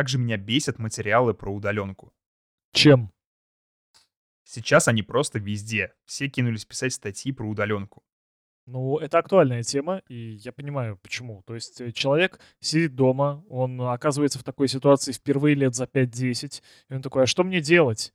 [0.00, 2.14] Как же меня бесят материалы про удаленку.
[2.72, 3.12] Чем?
[4.44, 5.92] Сейчас они просто везде.
[6.06, 8.02] Все кинулись писать статьи про удаленку.
[8.64, 11.42] Ну, это актуальная тема, и я понимаю, почему.
[11.42, 16.62] То есть э, человек сидит дома, он оказывается в такой ситуации впервые лет за 5-10,
[16.88, 18.14] и он такой, а что мне делать?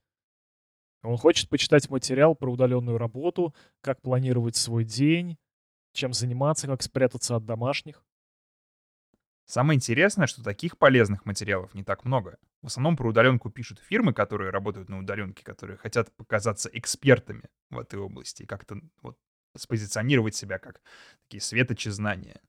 [1.04, 5.38] Он хочет почитать материал про удаленную работу, как планировать свой день,
[5.94, 8.04] чем заниматься, как спрятаться от домашних.
[9.46, 12.38] Самое интересное, что таких полезных материалов не так много.
[12.64, 17.78] В основном про удаленку пишут фирмы, которые работают на удаленке, которые хотят показаться экспертами в
[17.78, 19.18] этой области и как-то вот
[19.56, 20.82] спозиционировать себя как
[21.24, 22.42] такие светочи знания.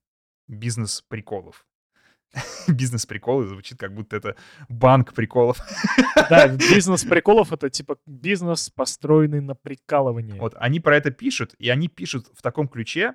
[0.48, 1.66] Бизнес приколов.
[2.68, 4.36] Бизнес приколы звучит как будто это
[4.68, 5.58] банк приколов.
[6.28, 10.38] Да, бизнес приколов это типа бизнес, построенный на прикалывании.
[10.40, 13.14] Вот они про это пишут, и они пишут в таком ключе,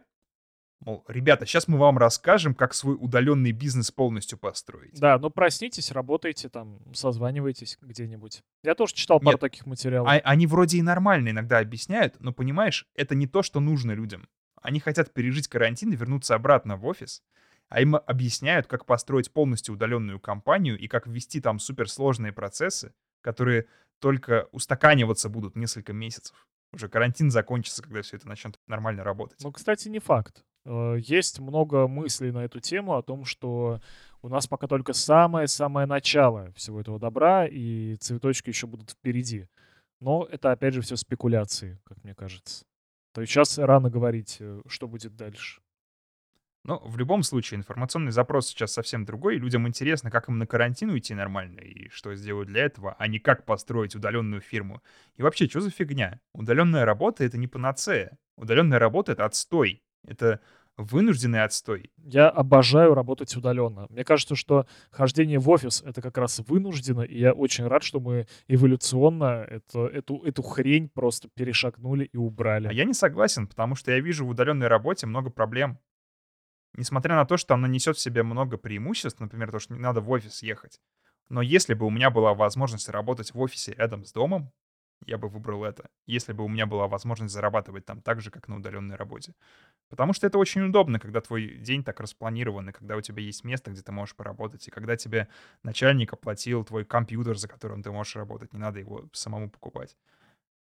[0.81, 4.99] Мол, ребята, сейчас мы вам расскажем, как свой удаленный бизнес полностью построить.
[4.99, 8.41] Да, ну проснитесь, работайте там, созванивайтесь где-нибудь.
[8.63, 10.09] Я тоже читал пару Нет, таких материалов.
[10.09, 14.27] А- они вроде и нормально иногда объясняют, но понимаешь, это не то, что нужно людям.
[14.59, 17.21] Они хотят пережить карантин и вернуться обратно в офис,
[17.69, 23.67] а им объясняют, как построить полностью удаленную компанию и как ввести там суперсложные процессы, которые
[23.99, 26.47] только устаканиваться будут несколько месяцев.
[26.73, 29.39] Уже карантин закончится, когда все это начнет нормально работать.
[29.43, 30.43] Ну, кстати, не факт.
[30.65, 33.79] Э, Есть много мыслей на эту тему о том, что
[34.21, 39.47] у нас пока только самое-самое начало всего этого добра, и цветочки еще будут впереди.
[39.99, 42.65] Но это, опять же, все спекуляции, как мне кажется.
[43.13, 45.61] То есть сейчас рано говорить, э, что будет дальше.
[46.63, 49.37] Но в любом случае информационный запрос сейчас совсем другой.
[49.37, 53.17] Людям интересно, как им на карантин уйти нормально и что сделать для этого, а не
[53.17, 54.83] как построить удаленную фирму.
[55.15, 56.19] И вообще, что за фигня?
[56.33, 58.15] Удаленная работа— это не панацея.
[58.37, 59.81] Удаленная работа— это отстой.
[60.05, 60.39] Это
[60.77, 61.91] вынужденный отстой.
[61.97, 63.87] Я обожаю работать удаленно.
[63.89, 67.99] Мне кажется, что хождение в офис это как раз вынуждено, и я очень рад, что
[67.99, 72.67] мы эволюционно это, эту, эту хрень просто перешагнули и убрали.
[72.67, 75.77] А я не согласен, потому что я вижу в удаленной работе много проблем.
[76.73, 79.99] Несмотря на то, что она несет в себе много преимуществ, например, то, что не надо
[79.99, 80.79] в офис ехать.
[81.27, 84.51] Но если бы у меня была возможность работать в офисе рядом с домом,
[85.05, 85.89] я бы выбрал это.
[86.05, 89.33] Если бы у меня была возможность зарабатывать там так же, как на удаленной работе.
[89.89, 93.43] Потому что это очень удобно, когда твой день так распланирован, и когда у тебя есть
[93.43, 95.27] место, где ты можешь поработать, и когда тебе
[95.63, 99.97] начальник оплатил твой компьютер, за которым ты можешь работать, не надо его самому покупать.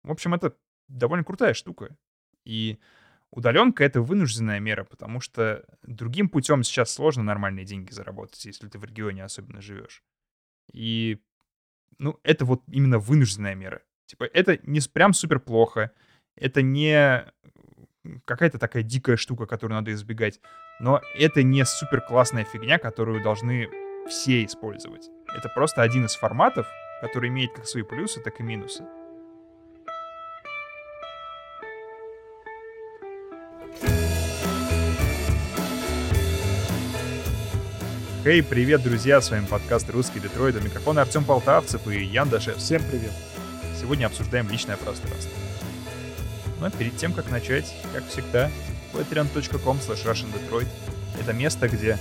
[0.03, 0.55] В общем, это
[0.87, 1.95] довольно крутая штука.
[2.45, 2.79] И
[3.31, 8.79] удаленка— это вынужденная мера, потому что другим путем сейчас сложно нормальные деньги заработать, если ты
[8.79, 10.03] в регионе особенно живешь.
[10.71, 11.21] И,
[11.99, 13.81] ну, это вот именно вынужденная мера.
[14.11, 15.91] Типа, это не прям супер плохо,
[16.35, 17.23] это не
[18.25, 20.41] какая-то такая дикая штука, которую надо избегать,
[20.81, 23.69] но это не супер классная фигня, которую должны
[24.09, 25.09] все использовать.
[25.33, 26.67] Это просто один из форматов,
[26.99, 28.83] который имеет как свои плюсы, так и минусы.
[38.25, 42.61] Хей, привет, друзья, с вами подкаст «Русский Детройт», у микрофона Артем Полтавцев и Ян Дашевский.
[42.61, 43.13] Всем привет.
[43.81, 45.31] Сегодня обсуждаем личное пространство.
[46.59, 48.51] Но перед тем, как начать, как всегда,
[48.93, 50.67] patreon.com slash russiandetroit—
[51.19, 51.97] это место, где,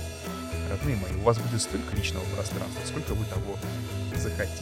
[0.69, 3.57] родные мои, у вас будет столько личного пространства, сколько вы того
[4.15, 4.61] захотите.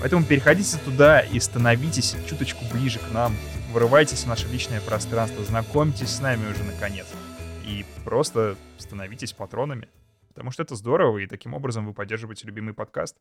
[0.00, 3.34] Поэтому переходите туда и становитесь чуточку ближе к нам,
[3.72, 7.06] вырывайтесь в наше личное пространство, знакомьтесь с нами уже наконец.
[7.64, 9.88] И просто становитесь патронами.
[10.28, 13.16] Потому что это здорово, и таким образом вы поддерживаете любимый подкаст.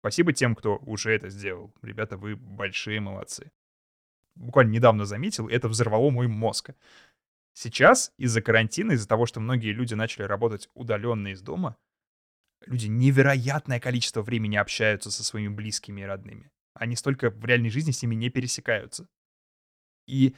[0.00, 1.74] Спасибо тем, кто уже это сделал.
[1.82, 3.50] Ребята, вы большие молодцы.
[4.34, 6.70] Буквально недавно заметил, это взорвало мой мозг.
[7.54, 11.76] Сейчас из-за карантина, из-за того, что многие люди начали работать удаленно из дома,
[12.66, 16.50] люди невероятное количество времени общаются со своими близкими и родными.
[16.74, 19.08] Они столько в реальной жизни с ними не пересекаются.
[20.06, 20.36] И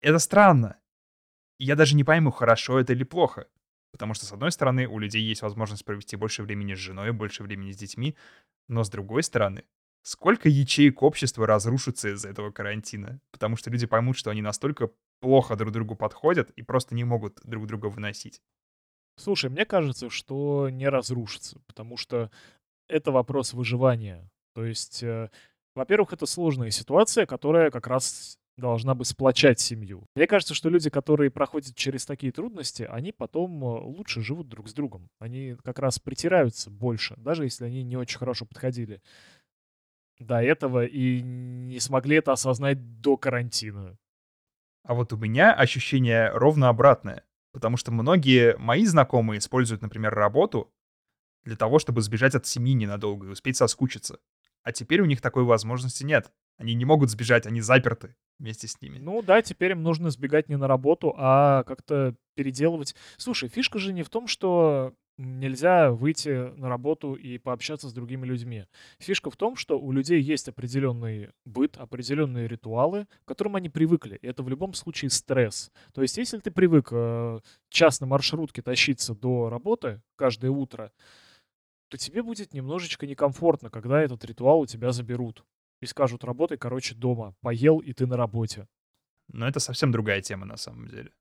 [0.00, 0.78] это странно.
[1.58, 3.48] Я даже не пойму, хорошо это или плохо.
[3.92, 7.42] Потому что, с одной стороны, у людей есть возможность провести больше времени с женой, больше
[7.42, 8.16] времени с детьми.
[8.68, 9.64] Но, с другой стороны,
[10.02, 13.20] сколько ячеек общества разрушится из-за этого карантина?
[13.32, 14.90] Потому что люди поймут, что они настолько
[15.20, 18.40] плохо друг другу подходят и просто не могут друг друга выносить.
[19.16, 22.30] Слушай, мне кажется, что не разрушится, потому что
[22.88, 24.30] это вопрос выживания.
[24.54, 25.30] То есть, э,
[25.74, 30.06] во-первых, это сложная ситуация, которая как раз должна бы сплочать семью.
[30.14, 34.68] Мне кажется, что люди, которые проходят через такие трудности, они потом э, лучше живут друг
[34.68, 35.08] с другом.
[35.18, 39.02] Они как раз притираются больше, даже если они не очень хорошо подходили
[40.20, 43.96] до этого и не смогли это осознать до карантина.
[44.84, 47.24] А вот у меня ощущение ровно обратное.
[47.52, 50.72] Потому что многие мои знакомые используют, например, работу
[51.42, 54.20] для того, чтобы сбежать от семьи ненадолго и успеть соскучиться.
[54.62, 56.30] А теперь у них такой возможности нет.
[56.60, 58.98] Они не могут сбежать, они заперты вместе с ними.
[58.98, 62.94] Ну да, теперь им нужно сбегать не на работу, а как-то переделывать.
[63.16, 68.26] Слушай, фишка же не в том, что нельзя выйти на работу и пообщаться с другими
[68.26, 68.66] людьми.
[68.98, 74.18] Фишка в том, что у людей есть определенный быт, определенные ритуалы, к которым они привыкли.
[74.20, 75.70] И это в любом случае стресс.
[75.94, 77.40] То есть, если ты привык э,
[77.70, 80.92] час на маршрутке тащиться до работы каждое утро,
[81.88, 85.42] то тебе будет немножечко некомфортно, когда этот ритуал у тебя заберут.
[85.80, 87.34] И скажут, работай, короче, дома.
[87.40, 88.68] Поел, и ты на работе.
[89.28, 91.12] Но это совсем другая тема на самом деле.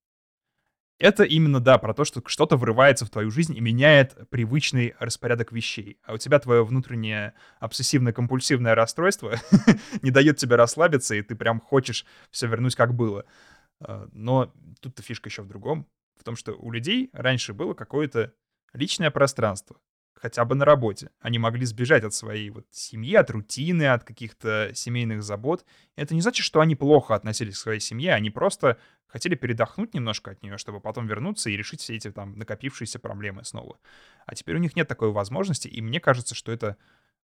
[1.00, 5.53] Это именно, да, про то, что что-то врывается в твою жизнь и меняет привычный распорядок
[5.53, 5.97] вещей.
[6.03, 9.35] А у тебя твое внутреннее обсессивно-компульсивное расстройство
[10.01, 13.23] не дает тебе расслабиться, и ты прям хочешь все вернуть как было.
[13.79, 15.88] А, но тут-то фишка еще в другом.
[16.17, 18.33] В том, что у людей раньше было какое-то
[18.73, 19.79] личное пространство
[20.21, 21.12] хотя бы на работе.
[21.19, 25.66] Они могли сбежать от своей вот семьи, от рутины, от каких-то семейных забот.
[25.95, 28.77] Это не значит, что они плохо относились к своей семье, они просто
[29.07, 33.44] хотели передохнуть немножко от нее, чтобы потом вернуться и решить все эти там накопившиеся проблемы
[33.44, 33.80] снова.
[34.25, 36.77] А теперь у них нет такой возможности, и мне кажется, что это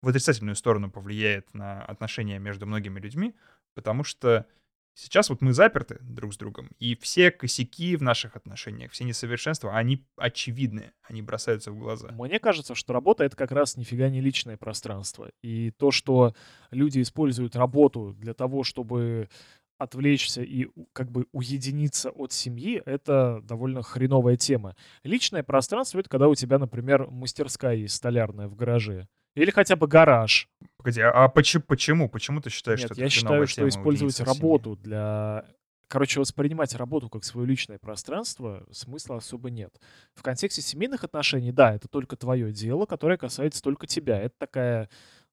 [0.03, 3.35] в отрицательную сторону повлияет на отношения между многими людьми,
[3.75, 4.47] потому что
[4.95, 9.75] Сейчас вот мы заперты друг с другом, и все косяки в наших отношениях, все несовершенства,
[9.75, 12.09] они очевидны, они бросаются в глаза.
[12.13, 15.31] Мне кажется, что работа— это как раз нифига не личное пространство.
[15.43, 16.35] И то, что
[16.71, 19.31] люди используют работу для того, чтобы
[19.79, 24.77] отвлечься и как бы уединиться от семьи, это довольно хреновая тема.
[25.03, 29.09] Личное пространство— это когда у тебя, например, мастерская есть столярная в гараже.
[29.35, 30.49] Или хотя бы гараж.
[30.77, 31.63] Погоди, а почему?
[31.63, 35.45] Почему, почему ты считаешь, Нет, что я считаю, что использовать работу для...
[35.89, 39.79] Короче, воспринимать работу как свое личное пространство смысла особо нет.
[40.15, 44.19] В контексте семейных отношений, да, это только твое дело, которое касается только тебя.
[44.19, 44.89] Это такая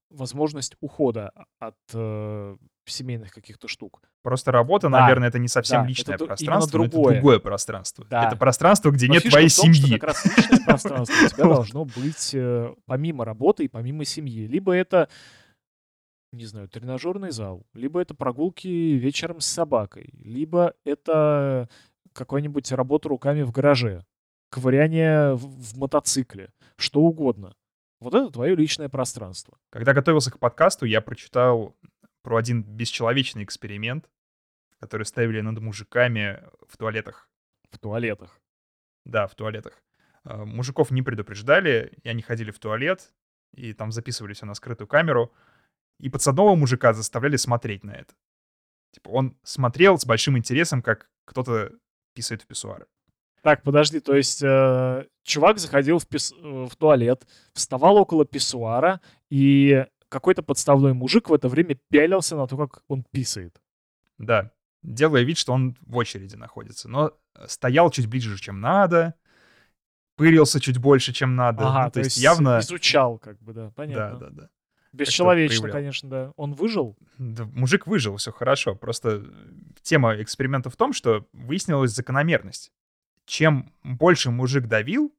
[0.09, 2.57] возможность ухода от э,
[2.91, 4.01] семейных каких-то штук.
[4.21, 8.05] Просто работа, да, наверное, это не совсем да, личное это пространство, но это другое пространство.
[8.09, 8.27] Да.
[8.27, 9.87] Это пространство, где но нет твоей том, семьи.
[9.87, 14.47] Что как раз личное пространство у тебя должно быть э, помимо работы и помимо семьи.
[14.47, 15.09] Либо это,
[16.31, 21.69] не знаю, тренажерный зал, либо это прогулки вечером с собакой, либо это
[22.13, 24.05] какая-нибудь работа руками в гараже,
[24.49, 27.55] ковыряние в, в мотоцикле, что угодно.
[27.99, 29.57] Вот это твое личное пространство.
[29.69, 31.75] Когда готовился к подкасту, я прочитал
[32.21, 34.09] про один бесчеловечный эксперимент,
[34.79, 37.29] который ставили над мужиками в туалетах.
[37.71, 38.39] В туалетах?
[39.05, 39.81] Да, в туалетах.
[40.23, 43.13] А, мужиков не предупреждали, и они ходили в туалет,
[43.53, 45.33] и там записывали все на скрытую камеру.
[45.99, 48.13] И подсадного мужика заставляли смотреть на это.
[48.91, 51.71] Типа он смотрел с большим интересом, как кто-то
[52.13, 52.87] писает в писсуары.
[53.41, 56.33] Так, подожди, то есть э, чувак заходил в, пис...
[56.33, 58.99] в туалет, вставал около писсуара,
[59.29, 63.61] и какой-то подставной мужик в это время пялился на то, как он писает.
[64.17, 64.51] Да,
[64.83, 66.89] делая вид, что он в очереди находится.
[66.89, 67.13] Но
[67.47, 69.15] стоял чуть ближе, чем надо,
[70.15, 71.67] пырился чуть больше, чем надо.
[71.67, 72.59] Ага, ну, то, то есть явно...
[72.59, 74.19] изучал, как бы, да, понятно.
[74.19, 74.49] Да, да, да.
[74.91, 76.33] Бесчеловечно, конечно, да.
[76.35, 76.97] Он выжил?
[77.17, 78.75] Да, мужик выжил, все хорошо.
[78.75, 79.23] Просто
[79.83, 82.71] тема эксперимента в том, что выяснилась закономерность.
[83.25, 85.13] Чем больше мужик давил,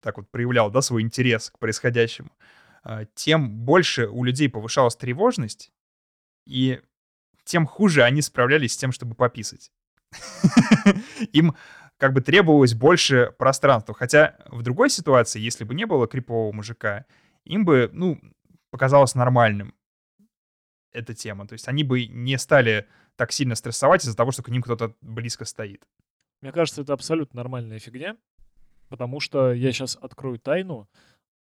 [0.00, 2.30] так вот проявлял, да, свой интерес к происходящему,
[3.14, 5.72] тем больше у людей повышалась тревожность,
[6.46, 6.80] и
[7.44, 9.72] тем хуже они справлялись с тем, чтобы пописать.
[11.32, 11.56] Им
[11.98, 13.94] как бы требовалось больше пространства.
[13.94, 17.06] Хотя в другой ситуации, если бы не было крипового мужика,
[17.44, 18.20] им бы, ну,
[18.70, 19.74] показалось нормальным
[20.92, 21.46] эта тема.
[21.46, 24.94] То есть они бы не стали так сильно стрессовать из-за того, что к ним кто-то
[25.00, 25.86] близко стоит.
[26.42, 28.16] Мне кажется, это абсолютно нормальная фигня,
[28.88, 30.88] потому что я сейчас открою тайну.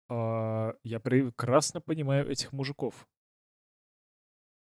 [0.10, 3.08] А, я прекрасно понимаю этих мужиков.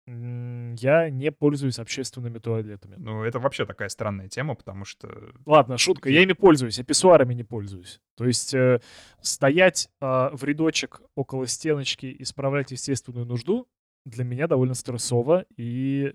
[0.06, 2.94] Я не пользуюсь общественными туалетами.
[2.96, 5.32] Ну, это вообще такая странная тема, потому что...
[5.44, 8.00] Ладно, шутка, я ими пользуюсь, а писсуарами не пользуюсь.
[8.16, 8.80] То есть э,
[9.20, 13.68] стоять э, в рядочек около стеночки и справлять естественную нужду
[14.06, 16.14] для меня довольно стрессово и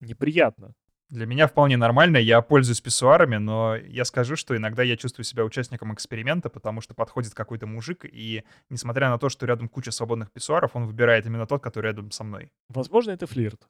[0.00, 0.72] неприятно.
[1.08, 5.44] Для меня вполне нормально, я пользуюсь писсуарами, но я скажу, что иногда я чувствую себя
[5.44, 10.32] участником эксперимента, потому что подходит какой-то мужик, и несмотря на то, что рядом куча свободных
[10.32, 12.50] писсуаров, он выбирает именно тот, который рядом со мной.
[12.68, 13.68] Возможно, это флирт.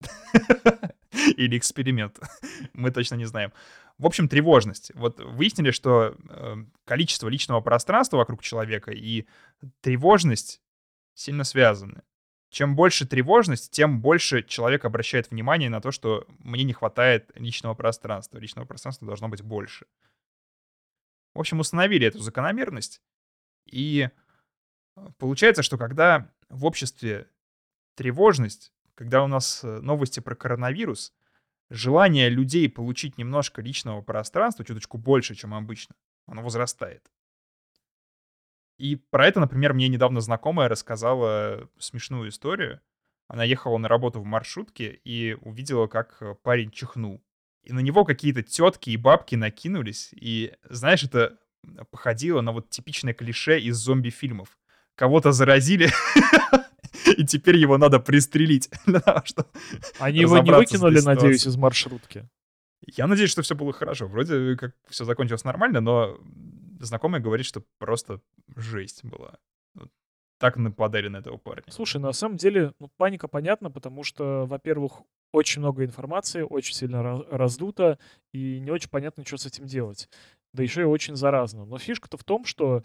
[1.36, 2.18] Или эксперимент.
[2.72, 3.52] Мы точно не знаем.
[3.98, 4.92] В общем, тревожность.
[4.94, 9.26] Вот выяснили, что э, количество личного пространства вокруг человека и
[9.82, 10.62] тревожность
[11.14, 12.02] сильно связаны
[12.52, 17.74] чем больше тревожность, тем больше человек обращает внимание на то, что мне не хватает личного
[17.74, 18.38] пространства.
[18.38, 19.86] Личного пространства должно быть больше.
[21.34, 23.02] В общем, установили эту закономерность.
[23.66, 24.08] И
[25.18, 27.28] Получается, что когда в обществе
[27.94, 31.14] тревожность, когда у нас э, новости про коронавирус,
[31.70, 35.94] желание людей получить немножко личного пространства, чуточку больше, чем обычно,
[36.26, 37.10] оно возрастает.
[38.78, 42.80] И про это, например, мне недавно знакомая рассказала смешную историю.
[43.28, 47.22] Она ехала на работу в маршрутке и увидела, как э, парень чихнул.
[47.62, 50.10] И на него какие-то тетки и бабки накинулись.
[50.12, 51.38] И, знаешь, это
[51.90, 54.58] походило на вот типичное клише из зомби-фильмов.
[54.96, 55.90] Кого-то заразили,
[57.16, 58.68] и теперь его надо пристрелить.
[59.98, 62.28] Они его не выкинули, надеюсь, из маршрутки?
[62.86, 64.08] Я надеюсь, что все было хорошо.
[64.08, 66.18] Вроде как все закончилось нормально, но
[66.84, 68.20] знакомый говорит, что просто
[68.56, 69.38] жесть была.
[70.38, 71.64] Так нападали на этого парня.
[71.68, 77.22] Слушай, на самом деле ну, паника понятна, потому что, во-первых, очень много информации, очень сильно
[77.30, 77.98] раздуто,
[78.32, 80.08] и не очень понятно, что с этим делать.
[80.52, 81.64] Да еще и очень заразно.
[81.64, 82.82] Но фишка-то в том, что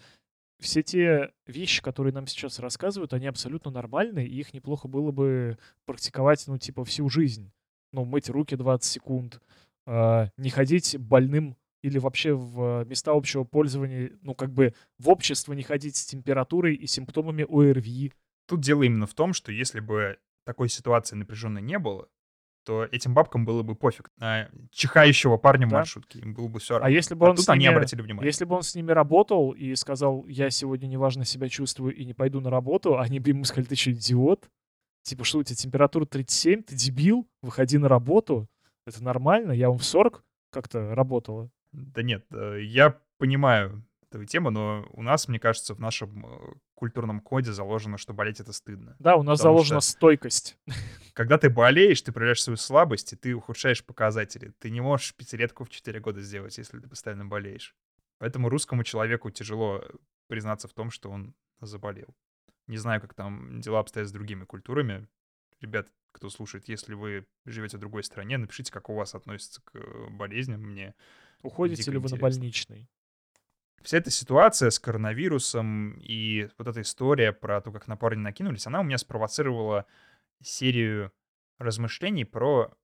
[0.60, 5.58] все те вещи, которые нам сейчас рассказывают, они абсолютно нормальные, и их неплохо было бы
[5.86, 7.52] практиковать, ну, типа, всю жизнь.
[7.92, 9.42] Ну, мыть руки 20 секунд,
[9.86, 15.54] э, не ходить больным или вообще в места общего пользования, ну, как бы в общество
[15.54, 18.14] не ходить с температурой и симптомами ОРВИ.
[18.48, 22.08] Тут дело именно в том, что если бы такой ситуации напряженной не было,
[22.68, 25.70] то этим бабкам было бы пофиг на чихающего парня да.
[25.70, 26.20] в маршрутке.
[26.20, 26.88] Им было бы все а равно.
[26.88, 28.28] А если бы он а тут с ними, они обратили внимание.
[28.28, 32.14] Если бы он с ними работал и сказал, я сегодня неважно себя чувствую и не
[32.14, 34.50] пойду на работу, они бы ему сказали, ты что, идиот?
[35.04, 38.50] Типа, что у тебя температура 37, ты дебил, выходи на работу.
[38.86, 41.50] Это нормально, я вам в 40 как-то работала.
[41.72, 46.54] Да нет, э, я понимаю эту тему, но у нас, мне кажется, в нашем э,
[46.76, 48.96] культурном коде заложено, что болеть это стыдно.
[49.00, 50.58] Да, у нас заложена стойкость.
[51.14, 54.54] Когда ты болеешь, ты проявляешь свою слабость, и ты ухудшаешь показатели.
[54.60, 57.76] Ты не можешь пятилетку в 4 года сделать, если ты постоянно болеешь.
[58.20, 59.84] Поэтому русскому человеку тяжело
[60.28, 62.16] признаться в том, что он заболел.
[62.68, 65.08] Не знаю, как там дела обстоят с другими культурами.
[65.62, 69.76] Ребят, кто слушает, если вы живете в другой стране, напишите, как у вас относится к
[69.76, 70.62] э, болезням.
[70.62, 70.96] Мне
[71.44, 72.90] Уходите ли вы на больничный?
[73.82, 78.68] Вся эта ситуация с коронавирусом и вот эта история про то, как на парня накинулись,
[78.68, 79.86] она у меня спровоцировала
[80.42, 81.14] серию
[81.58, 82.76] размышлений про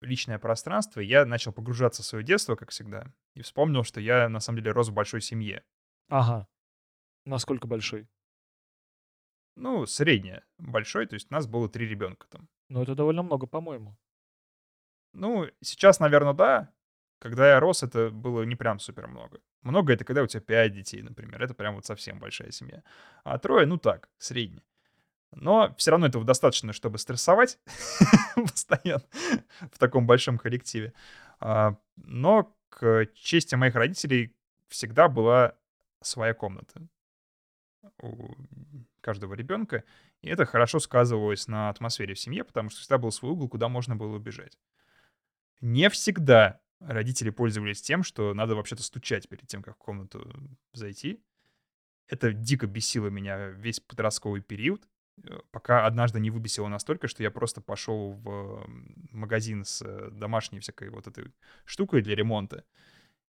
[0.00, 1.00] личное пространство.
[1.00, 4.72] Я начал погружаться в свое детство, как всегда, и вспомнил, что я на самом деле
[4.72, 5.64] рос в большой семье.
[6.08, 6.46] Ага.
[7.24, 8.08] Насколько большой?
[9.56, 10.44] Ну, средняя.
[10.58, 12.48] Большой, то есть у нас было три ребенка там.
[12.68, 13.96] Ну, это довольно много, по-моему.
[15.12, 16.72] Ну, сейчас, наверное, да.
[17.22, 19.38] Когда я рос, это было не прям супер много.
[19.62, 21.40] Много— это когда у тебя пять детей, например.
[21.40, 22.82] Это прям вот совсем большая семья.
[23.22, 24.64] А трое, ну так, средний.
[25.30, 27.60] Но все равно этого достаточно, чтобы стрессовать
[28.34, 29.04] постоянно
[29.70, 30.94] в таком большом коллективе.
[31.38, 34.34] А, но к чести моих родителей
[34.66, 35.54] всегда была
[36.00, 36.82] своя комната
[38.02, 38.34] у
[39.00, 39.84] каждого ребенка.
[40.22, 43.68] И это хорошо сказывалось на атмосфере в семье, потому что всегда был свой угол, куда
[43.68, 44.58] можно было убежать.
[45.60, 50.30] Не всегда родители пользовались тем, что надо вообще-то стучать перед тем, как в комнату
[50.72, 51.22] зайти.
[52.08, 54.88] Это дико бесило меня весь подростковый период,
[55.24, 58.66] э, пока однажды не выбесило настолько, что я просто пошел в
[59.10, 61.32] магазин с э, домашней всякой вот этой
[61.64, 62.64] штукой для ремонта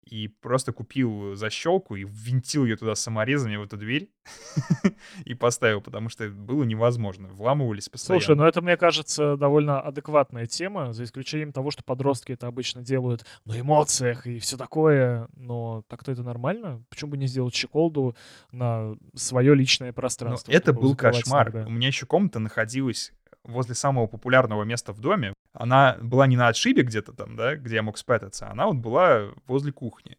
[0.07, 4.11] и просто купил защелку и ввинтил ее туда саморезами в эту дверь
[5.25, 7.29] и поставил, потому что было невозможно.
[7.29, 8.21] Вламывались постоянно.
[8.21, 12.83] Слушай, ну это, мне кажется, довольно адекватная тема, за исключением того, что подростки это обычно
[12.83, 16.85] делают на эмоциях и все такое, но так-то это нормально.
[16.89, 18.17] Почему бы не сделать щеколду
[18.53, 20.53] на свое личное пространство?
[20.53, 21.51] Это был кошмар.
[21.51, 21.69] Иногда.
[21.69, 23.13] У меня еще комната находилась
[23.47, 25.33] возле самого популярного места в доме.
[25.53, 29.31] Она была не на отшибе где-то там, да, где я мог спрятаться, она вот была
[29.47, 30.19] возле кухни.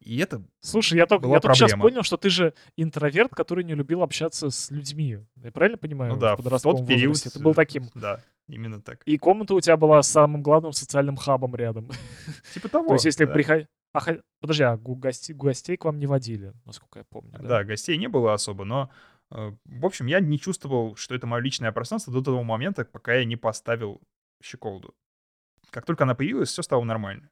[0.00, 3.74] И это Слушай, я только, я только сейчас понял, что ты же интроверт, который не
[3.74, 5.18] любил общаться с людьми.
[5.36, 6.14] Я правильно понимаю?
[6.14, 7.30] Ну да, в, в тот период возрасте?
[7.30, 7.90] ты был таким.
[7.94, 9.02] Да, именно так.
[9.04, 11.90] И комната у тебя была самым главным социальным хабом рядом.
[12.54, 12.88] Типа того.
[12.88, 13.32] То есть если да.
[13.32, 13.66] приходи...
[13.92, 14.00] А,
[14.40, 17.32] подожди, а гостей, гостей к вам не водили, насколько я помню.
[17.40, 17.48] Да?
[17.48, 21.42] да, гостей не было особо, но Э, в общем, я не чувствовал, что это мое
[21.42, 24.00] личное пространство до того момента, пока я не поставил
[24.42, 24.94] щеколду.
[25.70, 27.30] Как только она появилась, все стало нормально.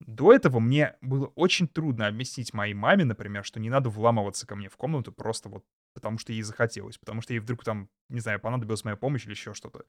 [0.00, 4.56] До этого мне было очень трудно объяснить моей маме, например, что не надо вламываться ко
[4.56, 5.64] мне в комнату просто вот
[5.94, 9.32] потому что ей захотелось, потому что ей вдруг там, не знаю, понадобилась моя помощь или
[9.32, 9.84] еще что-то.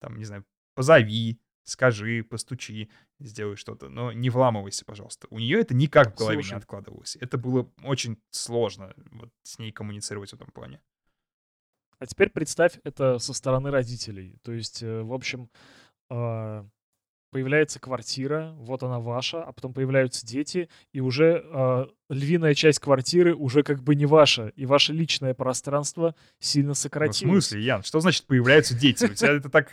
[0.00, 0.44] Там, не знаю,
[0.74, 2.90] позови, скажи, постучи,
[3.20, 5.28] сделай что-то, но не вламывайся, пожалуйста.
[5.30, 6.54] У нее это никак в голове Слушай.
[6.54, 7.16] не откладывалось.
[7.20, 10.80] Это было очень сложно вот, с ней коммуницировать в этом плане.
[12.02, 14.34] А теперь представь это со стороны родителей.
[14.42, 15.48] То есть, э, в общем,
[16.10, 16.66] а,
[17.30, 23.36] появляется квартира, вот она ваша, а потом появляются дети, и уже э, львиная часть квартиры
[23.36, 27.18] уже как бы не ваша, и ваше личное пространство сильно Ну, в сократилось.
[27.18, 27.84] смысле, Ян?
[27.84, 29.04] Что значит появляются дети?
[29.04, 29.72] У тебя это так...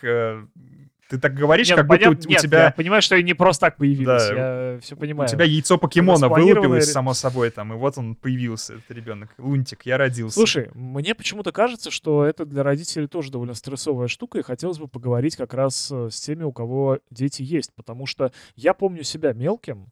[1.10, 2.74] Ты так говоришь, Нет, как будто у понятно- у нет, я тебя...
[2.78, 5.28] понимаю, что они не просто так появились, Да, я все У понимаю.
[5.28, 9.34] тебя яйцо покемона вылупилось, само собой, там, и вот он появился, этот ребенок.
[9.40, 10.36] Лунтик, я родился.
[10.36, 14.88] Слушай, мне почему-то кажется, что это для родителей тоже довольно стрессовая штука, и хотелось бы
[14.88, 19.34] поговорить как раз э, с теми, у кого дети есть, потому что я помню себя
[19.34, 19.88] мелким,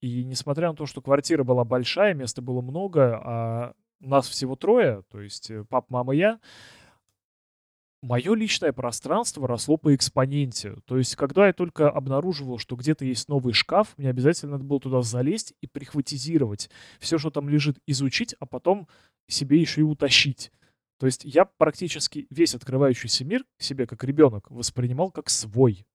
[0.00, 5.02] и несмотря на то, что квартира была большая, места было много, а нас всего трое,
[5.12, 6.38] то есть э, пап, мама, я,
[8.02, 10.74] мое личное пространство росло по экспоненте.
[10.84, 14.80] То есть, когда я только обнаруживал, что где-то есть новый шкаф, мне обязательно надо было
[14.80, 16.68] туда залезть и прихватизировать.
[16.98, 18.88] Все, что там лежит, изучить, а потом
[19.28, 20.52] себе еще и утащить.
[20.98, 25.86] То есть я практически весь открывающийся мир себе как ребенок воспринимал как свой.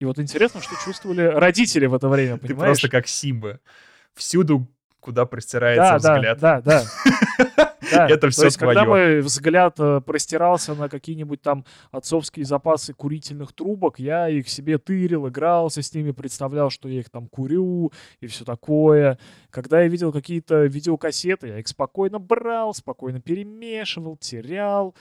[0.00, 2.80] И вот интересно, что чувствовали родители в это время, Ты понимаешь?
[2.80, 3.60] просто как Симба.
[4.14, 4.68] Всюду,
[5.00, 6.38] куда да, простирается да, взгляд.
[6.38, 6.84] да, да.
[7.56, 8.88] Да, Это то все есть, когда твое.
[8.88, 15.28] мой взгляд э, простирался на какие-нибудь там отцовские запасы курительных трубок, я их себе тырил,
[15.28, 19.18] игрался с ними, представлял, что я их там курю и все такое.
[19.50, 24.94] Когда я видел какие-то видеокассеты, я их спокойно брал, спокойно перемешивал, терял.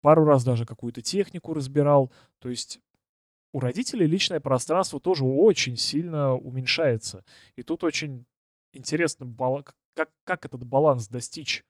[0.00, 2.12] Пару раз даже какую-то технику разбирал.
[2.38, 2.80] То есть
[3.52, 7.24] у родителей личное пространство тоже очень сильно уменьшается.
[7.56, 8.26] И тут очень
[8.72, 9.26] интересно,
[9.94, 11.64] как, как этот баланс достичь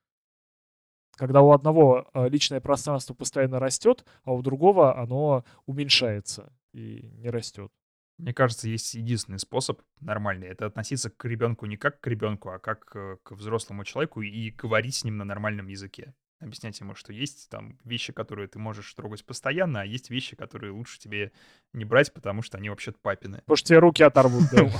[1.18, 7.28] когда у одного э, личное пространство постоянно растет, а у другого оно уменьшается и не
[7.28, 7.70] растет.
[8.18, 10.48] Мне кажется, есть единственный способ нормальный.
[10.48, 14.50] Это относиться к ребенку не как к ребенку, а как э, к взрослому человеку и
[14.50, 16.14] говорить с ним на нормальном языке.
[16.40, 20.72] Объяснять ему, что есть там вещи, которые ты можешь трогать постоянно, а есть вещи, которые
[20.72, 21.32] лучше тебе
[21.72, 23.38] не брать, потому что они вообще-то папины.
[23.38, 24.70] Потому что тебе руки оторвут, да.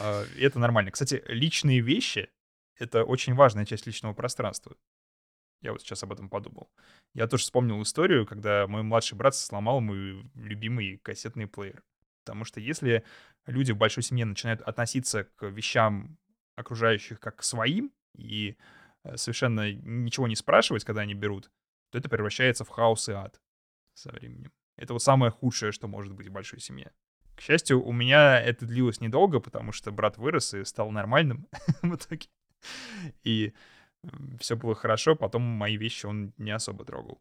[0.00, 0.90] А, Это нормально.
[0.90, 2.30] Кстати, личные вещи—
[2.78, 4.76] это очень важная часть личного пространства.
[5.66, 6.70] Я вот сейчас об этом подумал.
[7.12, 11.82] Я тоже вспомнил историю, когда мой младший брат сломал мой любимый кассетный плеер.
[12.24, 13.04] Потому что если
[13.46, 16.18] люди в большой семье начинают относиться к вещам
[16.54, 18.56] окружающих как к своим и
[19.02, 21.50] э, совершенно ничего не спрашивать, когда они берут,
[21.90, 23.40] то это превращается в хаос и ад
[23.94, 24.52] со временем.
[24.76, 26.92] Это вот самое худшее, что может быть в большой семье.
[27.34, 31.48] К счастью, у меня это длилось недолго, потому что брат вырос и стал нормальным
[31.82, 32.28] в итоге.
[33.24, 33.52] И
[34.38, 37.20] все было хорошо, потом мои вещи он не особо трогал.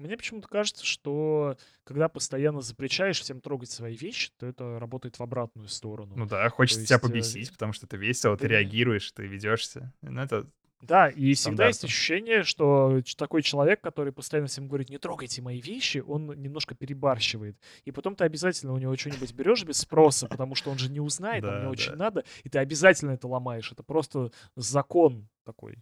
[0.00, 5.22] Мне почему-то кажется, что когда постоянно запрещаешь всем трогать свои вещи, то это работает в
[5.22, 6.14] обратную сторону.
[6.16, 8.54] Ну да, хочется есть, тебя э, побесить, потому что это весело, ты да.
[8.54, 9.92] реагируешь, ты ведешься.
[10.00, 10.48] Ну это
[10.82, 15.60] Да, и всегда есть ощущение, что такой человек, который постоянно всем говорит, не трогайте мои
[15.60, 17.58] вещи, он немножко перебарщивает.
[17.84, 21.00] И потом ты обязательно у него что-нибудь берешь без спроса, потому что он же не
[21.00, 23.70] узнает, а мне очень надо, и ты обязательно это ломаешь.
[23.70, 25.76] Это просто закон такой,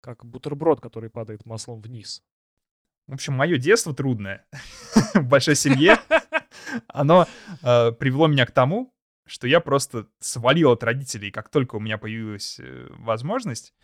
[0.00, 2.22] как бутерброд, который падает маслом вниз.
[3.06, 4.46] В общем, мое детство трудное
[5.14, 5.98] в большой семье,
[6.88, 7.26] оно
[7.62, 8.92] э, привело меня к тому,
[9.26, 13.74] что я просто свалил от родителей, как только у меня появилась э, возможность.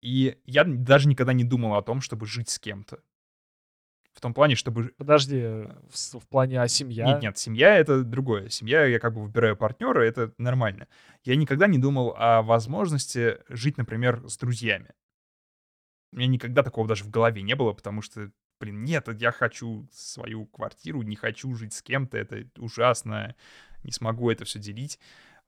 [0.00, 3.00] И я даже никогда не думал о том, чтобы жить с кем-то.
[4.12, 4.92] В том плане, чтобы...
[4.96, 7.06] Подожди, э, в, в плане, а семья?
[7.06, 8.48] Нет, нет, семья— это другое.
[8.48, 10.88] Семья, я как бы выбираю партнера, это нормально.
[11.22, 14.94] Я никогда не думал о возможности жить, например, с друзьями.
[16.12, 19.88] У меня никогда такого даже в голове не было, потому что, блин, нет, я хочу
[19.92, 23.36] свою квартиру, не хочу жить с кем-то, это ужасно,
[23.84, 24.98] не смогу это все делить.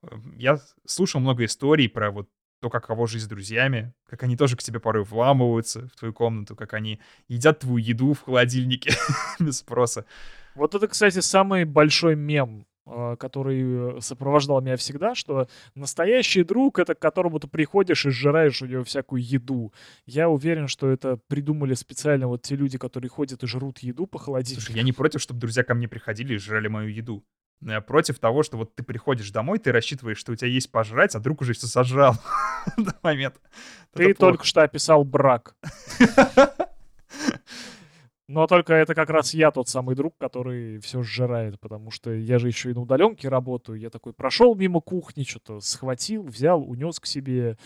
[0.02, 2.30] Э, Я слушал много историй про вот
[2.62, 6.55] то, каково жить с друзьями, как они тоже к тебе порой вламываются в твою комнату,
[6.55, 8.92] как они едят твою еду в холодильнике
[9.40, 10.05] без спроса.
[10.55, 16.79] Вот это, кстати, самый большой мем, э, который э, сопровождал меня всегда, что настоящий друг—
[16.79, 19.72] это к которому ты приходишь и сжираешь у него всякую еду.
[20.07, 24.20] Я уверен, что это придумали специально вот те люди, которые ходят и жрут еду по
[24.20, 24.62] холодильнику.
[24.62, 27.25] Слушай, я не против, чтобы друзья ко мне приходили и жрали мою еду.
[27.64, 31.14] Я против того, что вот ты приходишь домой, ты рассчитываешь, что у тебя есть пожрать,
[31.14, 32.14] а друг уже все сожрал
[32.77, 33.40] этот момент.
[33.92, 35.55] Ты только что описал брак.
[38.29, 42.38] Но только это как раз я тот самый друг, который все сжирает, потому что я
[42.38, 43.79] же еще и на удаленке работаю.
[43.79, 47.59] Я такой прошел мимо кухни, что-то схватил, взял, унес к себе,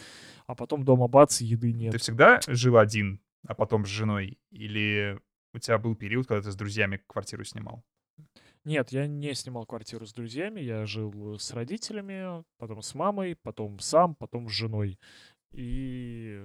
[0.47, 1.93] а потом дома бац, еды нет.
[1.93, 4.39] Ты всегда жил один, а потом с женой?
[4.51, 5.21] Или
[5.55, 7.85] у тебя был период, когда ты с друзьями квартиру снимал?
[8.67, 13.79] Нет, я не снимал квартиру с друзьями, я жил с родителями, потом с мамой, потом
[13.79, 14.99] сам, потом с женой.
[15.53, 16.45] И...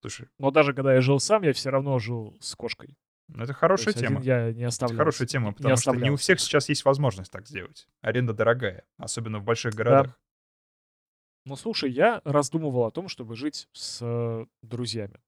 [0.00, 2.96] Слушай, Но даже когда я жил сам, я все равно жил с кошкой.
[3.26, 4.20] Ну, это То хорошая тема.
[4.22, 4.96] я не Это оставлял.
[4.96, 7.88] хорошая тема, не потому что не у всех сейчас есть возможность так сделать.
[8.00, 9.76] Аренда дорогая, особенно в больших Да.
[9.84, 10.20] городах.
[11.46, 15.18] Ну, слушай, я раздумывал о том, чтобы жить с э, друзьями.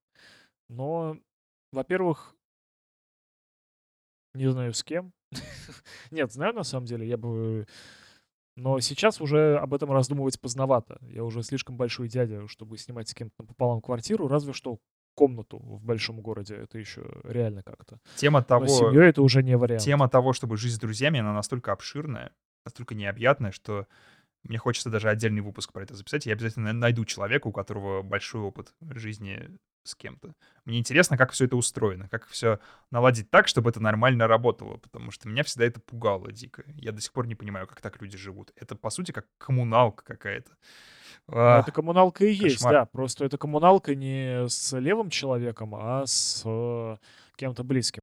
[0.68, 1.18] Но,
[1.72, 2.36] во-первых,
[4.34, 5.12] не знаю с кем.
[6.10, 7.66] Нет, знаю на самом деле, я бы...
[8.56, 10.98] Но сейчас уже об этом раздумывать поздновато.
[11.02, 14.80] Я уже слишком большой дядя, чтобы снимать с кем-то пополам квартиру, разве что
[15.14, 16.56] комнату в большом городе.
[16.56, 17.98] Это еще реально как-то.
[18.16, 19.82] Тема Но того, семьей это уже не вариант.
[19.82, 22.32] тема того, чтобы жить с друзьями, она настолько обширная,
[22.64, 23.86] настолько необъятная, что
[24.42, 26.26] мне хочется даже отдельный выпуск про это записать.
[26.26, 30.34] Я обязательно найду человека, у которого большой опыт жизни с кем-то.
[30.64, 32.58] Мне интересно, как все это устроено, как все
[32.90, 36.64] наладить так, чтобы это нормально работало, потому что меня всегда это пугало дико.
[36.74, 38.52] Я до сих пор не понимаю, как так люди живут.
[38.56, 40.52] Это, по сути, как коммуналка какая-то.
[41.28, 42.72] Ах, это коммуналка и есть, кошмар.
[42.72, 42.86] да.
[42.86, 46.96] Просто это коммуналка не с левым человеком, а с э,
[47.36, 47.99] кем-то близким.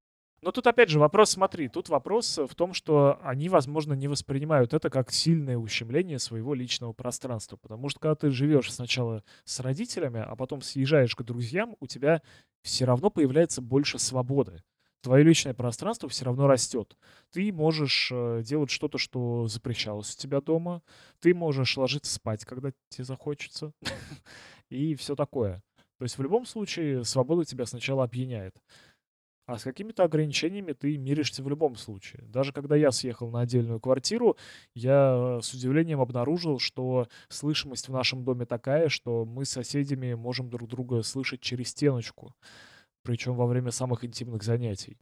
[0.47, 4.73] Но тут опять же вопрос, смотри, тут вопрос в том, что они, возможно, не воспринимают
[4.73, 7.57] это как сильное ущемление своего личного пространства.
[7.57, 12.21] Потому что когда ты живешь сначала с родителями, а потом съезжаешь к друзьям, у тебя
[12.61, 14.63] все равно появляется больше свободы.
[15.01, 16.95] Твое личное пространство все равно растет.
[17.33, 20.81] Ты можешь э, делать что-то, что запрещалось у тебя дома.
[21.19, 23.73] Ты можешь ложиться спать, когда тебе захочется.
[24.69, 25.61] И все такое.
[25.97, 28.55] То есть в любом случае свобода тебя сначала опьяняет.
[29.47, 32.21] А с какими-то ограничениями ты миришься в любом случае.
[32.27, 34.35] Даже когда я съехал на отдельную квартиру,
[34.73, 40.49] я с удивлением обнаружил, что слышимость в нашем доме такая, что мы с соседями можем
[40.49, 42.35] друг друга слышать через стеночку.
[43.03, 44.99] Причем во время самых интимных занятий.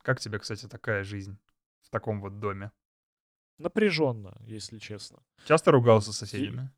[0.00, 1.36] Как тебе, кстати, такая жизнь
[1.82, 2.72] в таком вот доме?
[3.58, 5.18] Напряженно, если честно.
[5.44, 6.70] Часто ругался с соседями?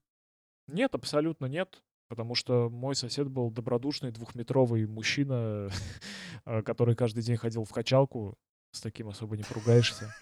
[0.66, 1.84] Нет, абсолютно нет.
[2.10, 5.70] Потому что мой сосед был добродушный двухметровый мужчина,
[6.44, 8.34] э, который каждый день ходил в качалку.
[8.72, 10.12] С таким особо не поругаешься.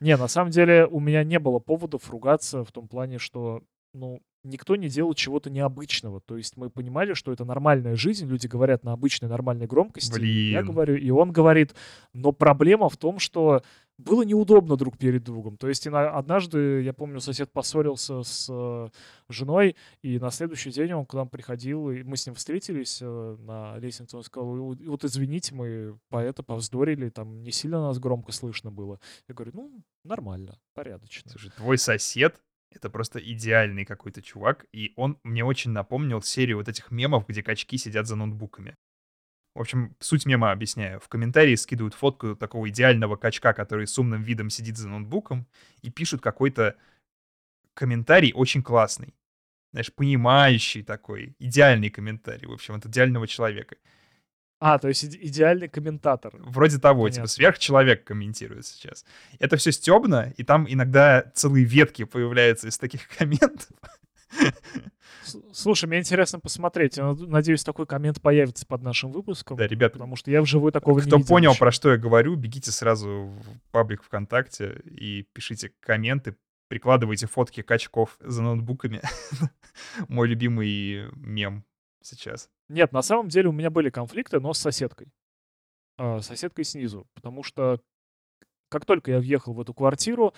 [0.00, 4.22] Не, на самом деле у меня не было поводов ругаться в том плане, что, ну,
[4.44, 6.22] никто не делал чего-то необычного.
[6.22, 10.18] То есть мы понимали, что это нормальная жизнь, люди говорят на обычной нормальной громкости.
[10.20, 10.72] и Я Блин.
[10.72, 11.74] говорю, и он говорит.
[12.14, 13.62] Но проблема в том, что
[14.00, 15.56] было неудобно друг перед другом.
[15.56, 18.88] То есть однажды, я помню, сосед поссорился с э,
[19.28, 23.36] женой, и на следующий день он к нам приходил, и мы с ним встретились э,
[23.40, 24.16] на лестнице.
[24.16, 29.00] Он сказал, «Вот- извините, мы по это повздорили, там не сильно нас громко слышно было.
[29.28, 31.30] Я говорю, ну, нормально, порядочно.
[31.30, 36.68] Слушай, твой сосед— это просто идеальный какой-то чувак, и он мне очень напомнил серию вот
[36.68, 38.76] этих мемов, где качки сидят за ноутбуками.
[39.54, 41.00] В общем, суть мема объясняю.
[41.00, 45.46] В комментарии скидывают фотку такого идеального качка, который с умным видом сидит за ноутбуком,
[45.82, 46.76] и пишут какой-то
[47.74, 49.14] комментарий очень классный.
[49.72, 53.76] Знаешь, понимающий такой, идеальный комментарий, в общем, от идеального человека.
[54.60, 56.32] А, то есть иде- идеальный комментатор.
[56.38, 57.28] Вроде того, типа, Понятно.
[57.28, 59.04] сверхчеловек комментирует сейчас.
[59.38, 63.68] Это все стебно, и там иногда целые ветки появляются из таких комментов.
[65.52, 66.96] Слушай, мне интересно посмотреть.
[66.96, 69.56] Я над- надеюсь, такой коммент появится под нашим выпуском.
[69.56, 71.58] Да, ребят, Потому что я вживую такого не кто видел понял, еще.
[71.58, 76.36] про что я говорю, бегите сразу в паблик ВКонтакте и пишите комменты,
[76.68, 79.02] прикладывайте фотки качков за ноутбуками.
[80.08, 81.64] Мой любимый мем
[82.02, 82.48] сейчас.
[82.68, 85.08] Нет, на самом деле у меня были конфликты, но с соседкой.
[85.98, 87.06] А, соседкой снизу.
[87.14, 87.80] Потому что
[88.68, 90.32] как только я въехал в эту квартиру,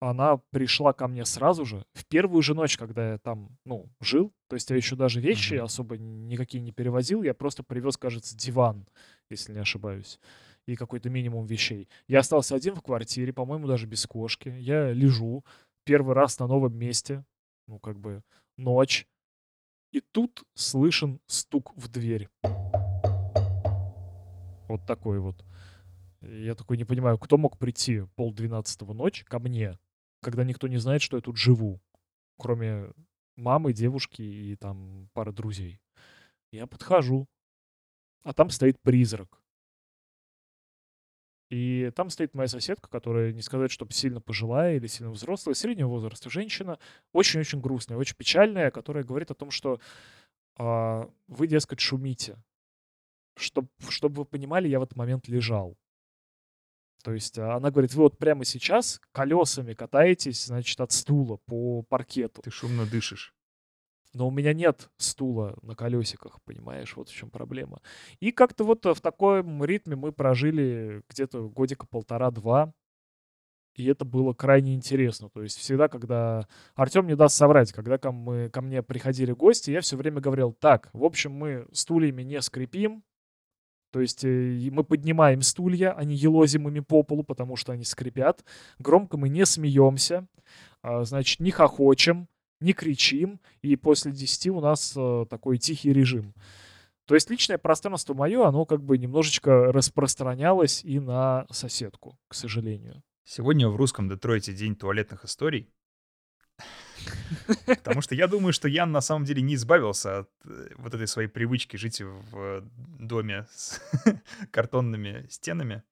[0.00, 4.32] она пришла ко мне сразу же, в первую же ночь, когда я там, ну, жил.
[4.48, 5.64] То есть я еще даже вещи Мгм.
[5.64, 7.22] особо никакие не перевозил.
[7.22, 8.86] Я просто привез, кажется, диван,
[9.30, 10.20] если не ошибаюсь.
[10.66, 11.88] И какой-то минимум вещей.
[12.06, 14.50] Я остался один в квартире, по-моему, даже без кошки.
[14.50, 15.44] Я лежу
[15.84, 17.24] первый раз на новом месте.
[17.66, 18.22] Ну, как бы
[18.56, 19.06] ночь.
[19.92, 22.28] И тут слышен стук в дверь.
[24.68, 25.42] Вот такой вот.
[26.20, 29.78] Я такой не понимаю, кто мог прийти полдвенадцатого ночи ко мне,
[30.20, 31.80] когда никто не знает, что я тут живу,
[32.38, 32.90] кроме
[33.36, 35.80] мамы, девушки и там пары друзей.
[36.50, 37.28] Я подхожу,
[38.22, 39.40] а там стоит призрак.
[41.50, 45.88] И там стоит моя соседка, которая, не сказать, чтобы сильно пожилая или сильно взрослая, среднего
[45.88, 46.78] возраста женщина,
[47.12, 49.80] очень-очень грустная, очень печальная, которая говорит о том, что
[50.58, 52.36] а, вы, дескать, шумите.
[53.36, 55.78] Чтоб, чтобы вы понимали, я в этот момент лежал.
[57.02, 61.82] То есть а, она говорит, вы вот прямо сейчас колесами катаетесь, значит, от стула по
[61.82, 62.42] паркету.
[62.42, 63.34] Ты шумно дышишь.
[64.14, 67.80] Но у меня нет стула на колесиках, понимаешь, вот в чем проблема.
[68.20, 72.72] И как-то вот э, в таком ритме мы прожили где-то годика полтора-два.
[73.76, 75.28] И это было крайне интересно.
[75.30, 76.48] То есть всегда, когда...
[76.74, 80.52] Артем не даст соврать, когда ко, мы, ко мне приходили гости, я все время говорил,
[80.52, 83.04] так, в общем, мы стульями не скрипим,
[83.90, 87.84] То есть э, мы поднимаем стулья, а не елозим ими по полу, потому что они
[87.84, 88.44] скрипят.
[88.78, 90.26] Громко мы не смеемся,
[90.82, 92.28] а, значит, не хохочем,
[92.60, 93.40] не кричим.
[93.62, 96.34] И после 10 у нас э, такой тихий режим.
[97.06, 103.02] То есть личное пространство мое, оно как бы немножечко распространялось и на соседку, к сожалению.
[103.24, 105.70] Сегодня в русском Детройте день туалетных историй.
[107.66, 111.06] Потому что я думаю, что Ян на самом деле не избавился от э, вот этой
[111.06, 112.64] своей привычки жить в
[112.98, 113.80] доме с
[114.50, 115.82] картонными стенами.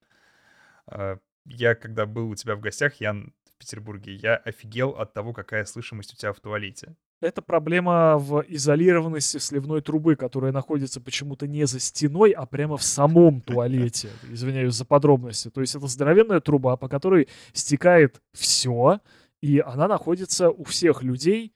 [0.86, 5.32] А, я, когда был у тебя в гостях, Ян, в Петербурге, я офигел от того,
[5.32, 6.96] какая слышимость у тебя в туалете.
[7.22, 12.82] Это проблема в изолированности сливной трубы, которая находится почему-то не за стеной, а прямо в
[12.82, 14.10] самом туалете.
[14.30, 15.48] Извиняюсь за подробности.
[15.48, 19.00] То есть это здоровенная труба, по которой стекает все,
[19.42, 21.53] и она находится у всех людей,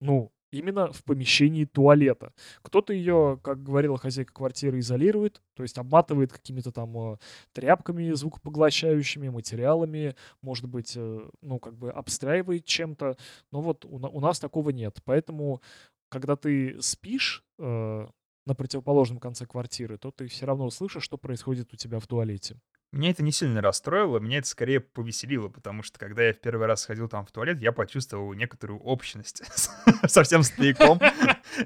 [0.00, 2.32] ну, именно в помещении туалета.
[2.62, 7.16] Кто-то ее, как говорила хозяйка квартиры, изолирует, то есть обматывает какими-то там э,
[7.52, 13.16] тряпками звукопоглощающими, материалами, может быть, э, ну, как бы обстраивает чем-то.
[13.52, 14.98] Но вот у, нас такого нет.
[15.04, 15.60] Поэтому,
[16.08, 18.06] когда ты спишь э,
[18.46, 22.56] на противоположном конце квартиры, то ты все равно слышишь, что происходит у тебя в туалете.
[22.90, 26.66] Меня это не сильно расстроило, меня это скорее повеселило, потому что когда я в первый
[26.66, 29.42] раз сходил там в туалет, я почувствовал некоторую общность
[30.06, 30.98] со всем стояком.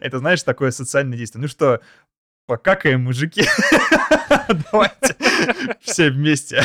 [0.00, 1.42] Это, знаешь, такое социальное действие.
[1.42, 1.80] Ну что,
[2.46, 3.44] покакаем, мужики?
[4.72, 5.16] Давайте
[5.80, 6.60] все вместе.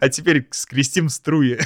[0.00, 1.58] А теперь скрестим струи.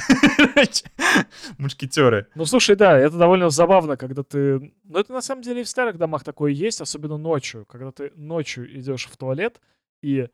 [1.57, 2.27] Мушкетеры.
[2.35, 4.73] Ну, слушай, да, это довольно забавно, когда ты...
[4.83, 7.65] Ну, это на самом деле и в старых домах такое есть, особенно ночью.
[7.65, 9.61] Когда ты ночью идешь в туалет,
[10.01, 10.27] и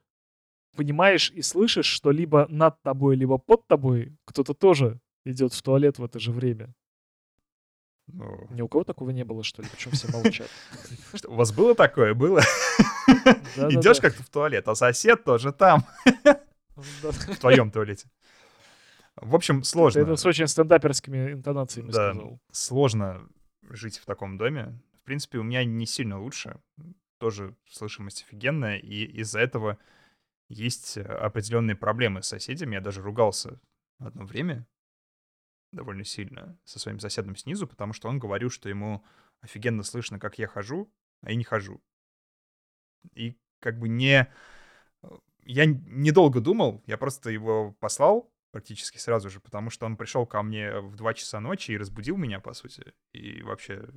[0.77, 5.99] понимаешь и слышишь, что либо над тобой, либо под тобой кто-то тоже идет в туалет
[5.99, 6.73] в это же время.
[8.07, 8.47] Ну...
[8.51, 9.67] Ни у кого такого не было, что ли?
[9.69, 10.49] Почему все молчат?
[11.13, 12.13] Что, у вас было такое?
[12.13, 12.39] Было?
[13.57, 15.85] Идешь как-то в туалет, а сосед тоже там.
[16.75, 18.07] В твоем туалете.
[19.17, 19.99] В общем, сложно.
[19.99, 22.39] Это с очень стендаперскими интонациями да, сказал.
[22.51, 23.27] Сложно
[23.69, 24.79] жить в таком доме.
[25.01, 26.59] В принципе, у меня не сильно лучше.
[27.17, 29.79] Тоже слышимость офигенная, и из-за этого
[30.49, 32.75] есть э, определенные проблемы с соседями.
[32.75, 33.59] Я даже ругался
[33.99, 34.67] одно время
[35.71, 39.03] довольно сильно со своим соседом снизу, потому что он говорил, что ему
[39.41, 41.81] офигенно слышно, как я хожу, а я не хожу.
[43.13, 44.27] И как бы не...
[45.03, 45.07] Э,
[45.43, 50.41] я недолго думал, я просто его послал практически сразу же, потому что он пришел ко
[50.41, 53.87] мне в 2 часа ночи и разбудил меня, по сути, и вообще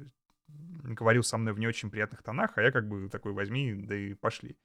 [0.49, 3.95] говорил со мной в не очень приятных тонах, а я как бы такой возьми, да
[3.95, 4.59] и пошли.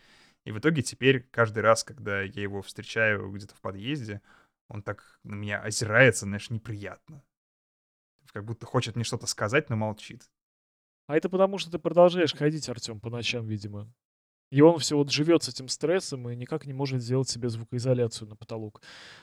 [0.46, 4.22] И в итоге теперь каждый раз, когда я его встречаю где-то в подъезде,
[4.68, 7.24] он так на меня озирается, знаешь, неприятно.
[8.32, 10.30] Как будто хочет мне что-то сказать, но молчит.
[11.08, 13.92] А это потому, что ты продолжаешь ходить, Артем, по ночам, видимо.
[14.52, 18.30] И он все вот живет с этим стрессом и никак не может сделать себе звукоизоляцию
[18.30, 18.82] на потолок.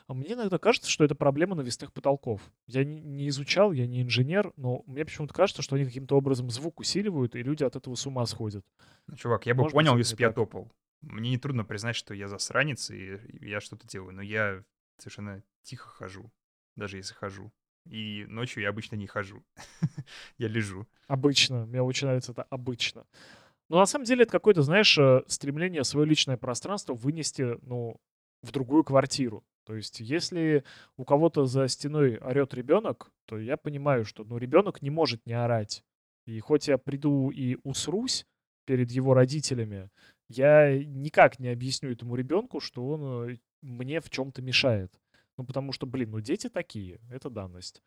[0.08, 2.42] А мне иногда кажется, что это проблема навесных потолков.
[2.66, 6.80] Я не, изучал, я не инженер, но мне почему-то кажется, что они каким-то образом звук
[6.80, 8.66] усиливают, и люди от этого с ума сходят.
[9.06, 10.72] Ну, чувак, я бы Может понял, если бы я топал.
[11.02, 14.64] Мне не трудно признать, что я засранец, и я что-то делаю, но я
[14.98, 16.32] совершенно тихо хожу,
[16.76, 17.52] даже если хожу.
[17.86, 19.44] И ночью я обычно не хожу.
[20.38, 20.86] я лежу.
[21.08, 21.66] Обычно.
[21.66, 23.06] Мне очень нравится это обычно.
[23.68, 28.00] Но на самом деле это какое-то, знаешь, э, стремление свое личное пространство вынести, ну,
[28.42, 29.44] в другую квартиру.
[29.64, 30.64] То есть, если
[30.96, 35.32] у кого-то за стеной орет ребенок, то я понимаю, что ну, ребенок не может не
[35.32, 35.84] орать.
[36.26, 38.26] И хоть я приду и усрусь
[38.64, 39.90] перед его родителями,
[40.36, 44.92] я никак не объясню этому ребенку, что он э, мне в чем-то мешает.
[45.38, 47.82] Ну, потому что, блин, ну дети такие, это данность.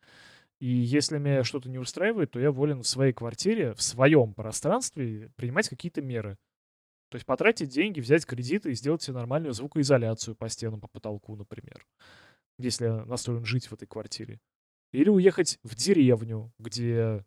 [0.58, 5.30] И если меня что-то не устраивает, то я волен в своей квартире, в своем пространстве
[5.36, 6.38] принимать какие-то меры.
[7.10, 11.36] То есть потратить деньги, взять кредиты и сделать себе нормальную звукоизоляцию по стенам, по потолку,
[11.36, 11.86] например.
[12.58, 14.40] Если я настроен жить в этой квартире.
[14.92, 17.24] Или уехать в деревню, где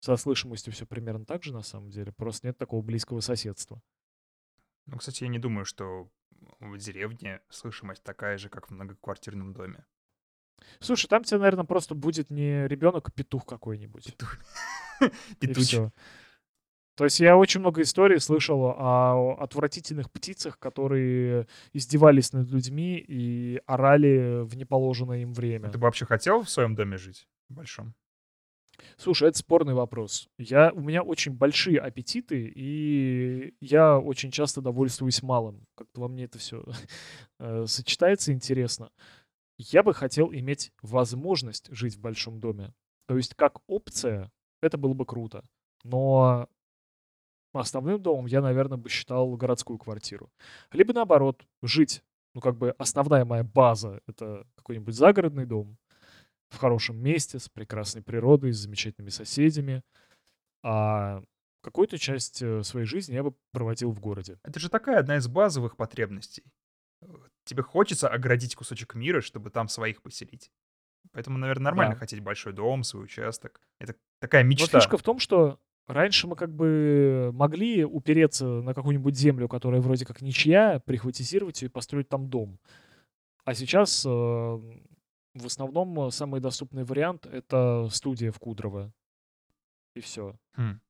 [0.00, 2.12] со слышимостью все примерно так же на самом деле.
[2.12, 3.80] Просто нет такого близкого соседства.
[4.86, 6.08] Ну, кстати, я не думаю, что
[6.60, 9.84] в деревне слышимость такая же, как в многоквартирном доме.
[10.80, 14.04] Слушай, там тебе, наверное, просто будет не ребенок, а петух какой-нибудь.
[14.06, 14.38] Петух.
[15.40, 15.76] Петуч.
[16.96, 23.60] То есть я очень много историй слышал о отвратительных птицах, которые издевались над людьми и
[23.66, 25.70] орали в неположенное им время.
[25.70, 27.26] Ты бы вообще хотел в своем доме жить?
[27.48, 27.94] Большом?
[28.96, 30.28] Слушай, это спорный вопрос.
[30.38, 35.66] Я, у меня очень большие аппетиты, и я очень часто довольствуюсь малым.
[35.76, 36.64] Как-то во мне это все
[37.40, 38.90] э, сочетается интересно.
[39.56, 42.72] Я бы хотел иметь возможность жить в большом доме.
[43.06, 44.30] То есть как опция
[44.62, 45.44] это было бы круто.
[45.84, 46.48] Но
[47.52, 50.30] основным домом я, наверное, бы считал городскую квартиру.
[50.72, 52.02] Либо наоборот, жить.
[52.34, 55.76] Ну, как бы основная моя база— это какой-нибудь загородный дом
[56.50, 59.82] в хорошем месте, с прекрасной природой, с замечательными соседями.
[60.62, 61.22] А
[61.62, 64.38] какую-то часть э, своей жизни я бы проводил в городе.
[64.44, 66.44] Это же такая одна из базовых потребностей.
[67.44, 70.50] Тебе хочется оградить кусочек мира, чтобы там своих поселить.
[71.12, 71.98] Поэтому, наверное, нормально Да.
[72.00, 73.60] хотеть большой дом, свой участок.
[73.78, 74.78] Это такая Но мечта.
[74.80, 80.06] фишка в том, что раньше мы как бы могли упереться на какую-нибудь землю, которая вроде
[80.06, 82.58] как ничья, прихватизировать ее и построить там дом.
[83.44, 84.60] А сейчас э,
[85.34, 88.92] в основном э, самый доступный вариант— это студия в Кудрово.
[89.94, 90.36] И все.
[90.56, 90.80] Хм.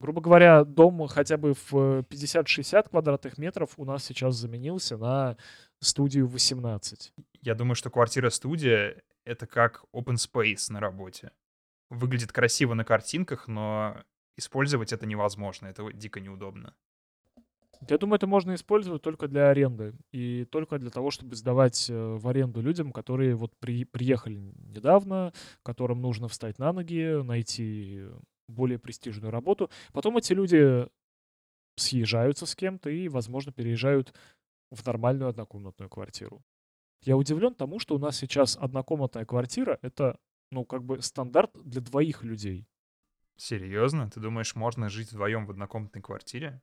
[0.00, 5.36] Грубо говоря, дом хотя бы в э, 50-60 квадратных метров у нас сейчас заменился на
[5.80, 7.12] студию 18.
[7.42, 11.32] Я думаю, что квартира-студия— это как open space на работе.
[11.90, 14.02] Выглядит красиво на картинках, но
[14.36, 15.66] использовать это невозможно.
[15.66, 16.74] Это дико неудобно.
[17.88, 21.94] Я думаю, это можно использовать только для аренды и только для того, чтобы сдавать э,
[21.94, 28.04] в аренду людям, которые вот при- приехали недавно, которым нужно встать на ноги, найти
[28.48, 29.70] более престижную работу.
[29.92, 30.86] Потом эти люди
[31.76, 34.12] съезжаются с кем-то и, возможно, переезжают
[34.70, 36.42] в нормальную однокомнатную квартиру.
[37.02, 40.18] Я удивлен тому, что у нас сейчас однокомнатная квартира— это,
[40.50, 42.68] ну, как бы стандарт для двоих людей.
[43.36, 44.10] Серьезно?
[44.10, 46.60] Ты думаешь, можно жить вдвоем в однокомнатной квартире?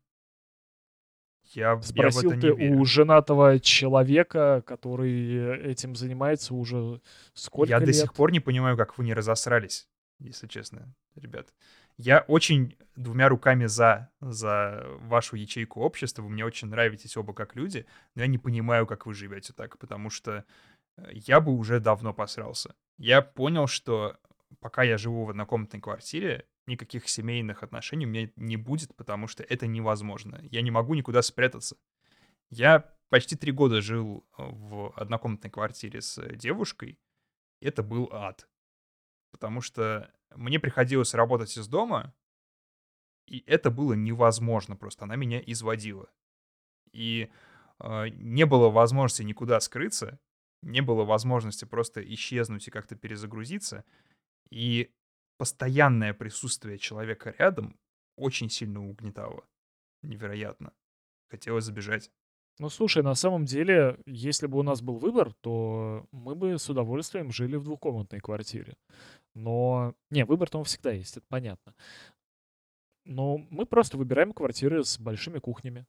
[1.53, 7.01] Я, я Спросил это ты у женатого человека, который э, этим занимается уже
[7.33, 7.87] сколько Я лет?
[7.87, 9.87] до сих пор не понимаю, как вы не разосрались,
[10.19, 11.47] если честно, ребят.
[11.97, 16.21] Я очень двумя руками за, за вашу ячейку общества.
[16.21, 19.77] Вы мне очень нравитесь оба как люди, но я не понимаю, как вы живете так,
[19.79, 20.45] потому что
[20.97, 22.75] э, я бы уже давно посрался.
[22.97, 24.17] Я понял, что
[24.59, 29.43] пока я живу в однокомнатной квартире, никаких семейных отношений у меня не будет, потому что
[29.43, 30.39] это невозможно.
[30.51, 31.77] Я не могу никуда спрятаться.
[32.49, 36.99] Я почти три года жил э, в однокомнатной квартире с э, девушкой.
[37.61, 38.47] и Это был ад.
[39.31, 42.13] Потому что мне приходилось работать из дома,
[43.27, 45.05] и это было невозможно просто.
[45.05, 46.09] Она меня изводила.
[46.91, 47.29] И
[47.79, 50.19] э, не было возможности никуда скрыться,
[50.61, 53.83] не было возможности просто исчезнуть и как-то перезагрузиться.
[54.49, 54.91] И
[55.37, 57.79] постоянное присутствие человека рядом
[58.15, 59.43] очень сильно угнетало.
[60.01, 60.73] Невероятно.
[61.29, 62.11] Хотелось забежать.
[62.59, 66.67] Ну, слушай, на самом деле, если бы у нас был выбор, то мы бы с
[66.69, 68.75] удовольствием жили в двухкомнатной квартире.
[69.35, 71.75] Но, не, выбор там всегда есть, это понятно.
[73.05, 75.85] Но мы просто выбираем квартиры с большими кухнями.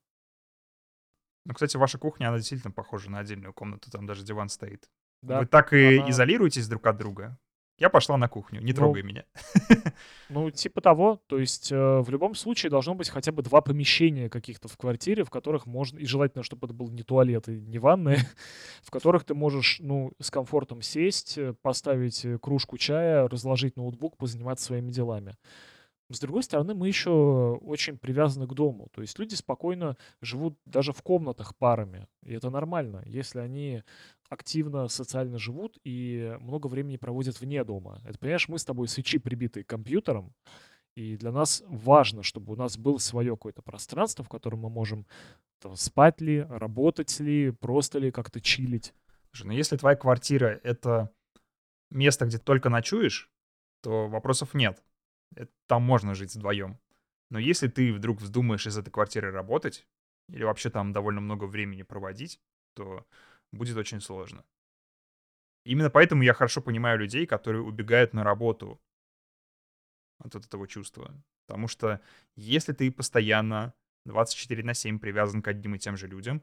[1.47, 4.91] Ну, кстати, ваша кухня, она действительно похожа на отдельную комнату, там даже диван стоит.
[5.23, 7.39] Да, Вы так и она- изолируетесь друг от друга.
[7.79, 9.25] Я пошла на кухню, не Ну, трогай меня.
[10.29, 11.21] Ну, типа того.
[11.27, 15.25] То есть э, в любом случае должно быть хотя бы два помещения каких-то в квартире,
[15.25, 15.99] в которых можно...
[15.99, 18.19] И желательно, чтобы это был не туалет и не ванная,
[18.83, 24.17] в которых ты можешь, ну, с комфортом сесть, э, поставить э, кружку чая, разложить ноутбук,
[24.17, 25.37] позаниматься своими делами.
[26.11, 28.89] С другой стороны, мы еще очень привязаны к дому.
[28.93, 32.07] То есть люди спокойно живут даже в комнатах парами.
[32.23, 33.83] И это нормально, если они
[34.31, 38.01] активно социально живут и много времени проводят вне дома.
[38.05, 40.33] Это, понимаешь, мы с тобой свечи, прибитые к компьютерам,
[40.95, 45.07] и для нас важно, чтобы у нас было свое какое-то пространство, в котором мы можем
[45.61, 48.95] там, спать ли, работать ли, просто ли как-то чилить.
[49.31, 51.11] Слушай, ну если твоя квартира— это
[51.91, 53.31] место, где ты только ночуешь,
[53.81, 54.83] то вопросов нет.
[55.35, 56.79] Это- Там можно жить вдвоем.
[57.31, 59.87] Но если ты вдруг вздумаешь из этой квартиры работать,
[60.29, 62.41] или вообще там довольно много времени проводить,
[62.75, 63.07] то
[63.53, 64.45] будет очень сложно.
[65.65, 68.81] Именно поэтому я хорошо понимаю людей, которые убегают на работу
[70.19, 71.15] от этого чувства.
[71.47, 72.01] Потому что
[72.37, 76.43] если ты постоянно 24 на 7 привязан к одним и тем же людям,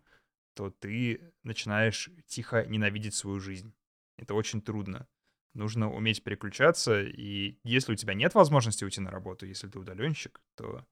[0.53, 3.73] то ты начинаешь тихо ненавидеть свою жизнь.
[4.17, 5.07] Это очень трудно.
[5.55, 10.41] Нужно уметь переключаться, и если у тебя нет возможности уйти на работу, если ты удаленщик,
[10.55, 10.85] то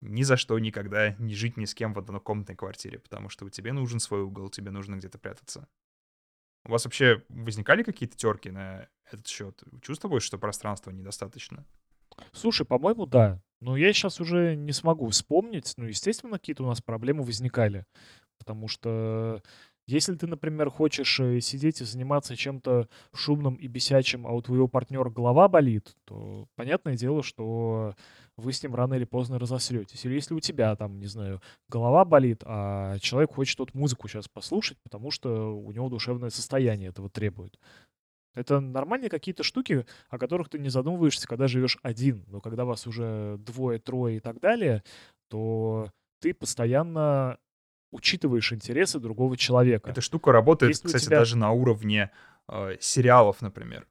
[0.00, 3.50] ни за что никогда не жить ни с кем в однокомнатной квартире, потому что у
[3.50, 5.68] тебя нужен свой угол, тебе нужно где-то прятаться.
[6.64, 9.60] У вас вообще возникали какие-то терки на этот счет?
[9.82, 11.66] Чувствуешь, что пространства недостаточно?
[12.32, 13.42] Слушай, по-моему, да.
[13.60, 15.74] Но я сейчас уже не смогу вспомнить.
[15.76, 17.84] Ну, естественно, какие-то у нас проблемы возникали.
[18.38, 19.42] Потому что
[19.86, 24.66] если ты, например, хочешь э, сидеть и заниматься чем-то шумным и бесячим, а у твоего
[24.66, 27.94] партнера голова болит, то понятное дело, что
[28.36, 30.04] вы с ним рано или поздно разосретесь.
[30.04, 34.28] Или если у тебя там, не знаю, голова болит, а человек хочет вот музыку сейчас
[34.28, 37.58] послушать, потому что у него душевное состояние этого требует.
[38.34, 42.24] Это нормальные какие-то штуки, о которых ты не задумываешься, когда живешь один.
[42.26, 44.82] Но когда вас уже двое, трое и так далее,
[45.30, 47.38] то ты постоянно
[47.90, 49.90] учитываешь интересы другого человека.
[49.90, 52.10] Эта штука работает, Если кстати, тебя- даже на уровне
[52.48, 53.86] э, сериалов, например.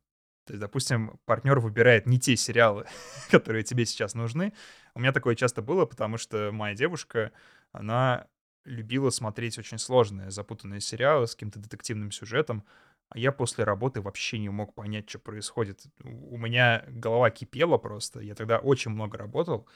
[0.45, 2.85] То есть, допустим, партнер выбирает не те сериалы,
[3.31, 4.53] которые тебе сейчас нужны.
[4.93, 7.31] У меня такое часто было, потому что моя девушка,
[7.71, 8.27] она
[8.63, 12.63] любила смотреть очень сложные, запутанные сериалы с каким-то детективным сюжетом,
[13.09, 15.83] а я после работы вообще не мог понять, что происходит.
[16.03, 18.19] У меня голова кипела просто.
[18.21, 19.67] Я тогда очень много работал,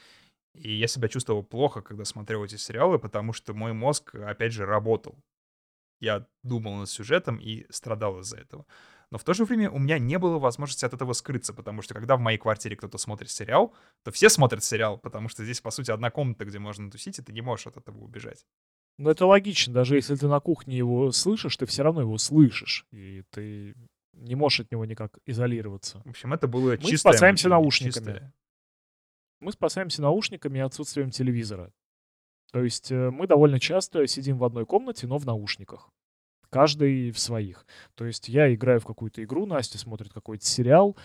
[0.54, 4.66] и я себя чувствовал плохо, когда смотрел эти сериалы, потому что мой мозг, опять же,
[4.66, 5.18] работал.
[6.00, 8.66] Я думал над сюжетом и страдал из-за этого.
[9.10, 11.94] Но в то же время у меня не было возможности от этого скрыться, потому что
[11.94, 13.74] когда в моей квартире кто-то смотрит сериал,
[14.04, 17.22] то все смотрят сериал, потому что здесь, по сути, одна комната, где можно тусить, и
[17.22, 18.46] ты не можешь от этого убежать.
[18.98, 22.86] Но это логично, даже если ты на кухне его слышишь, ты все равно его слышишь,
[22.92, 23.74] и ты
[24.12, 26.02] не можешь от него никак изолироваться.
[26.04, 27.12] В общем, это было Мы чистое...
[27.12, 28.04] спасаемся наушниками.
[28.04, 28.34] чистое.
[29.40, 31.72] Мы спасаемся наушниками и отсутствием телевизора.
[32.52, 35.90] То есть э, мы довольно часто сидим в одной комнате, но в наушниках.
[36.50, 37.64] Каждый в своих.
[37.94, 40.96] То есть я играю в какую-то игру, Настя смотрит какой-то сериал.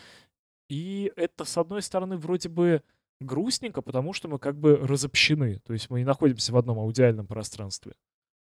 [0.69, 2.81] И это, с одной стороны, вроде бы
[3.21, 5.59] грустненько, потому что мы как бы разобщены.
[5.59, 7.93] То есть мы не находимся в одном аудиальном пространстве.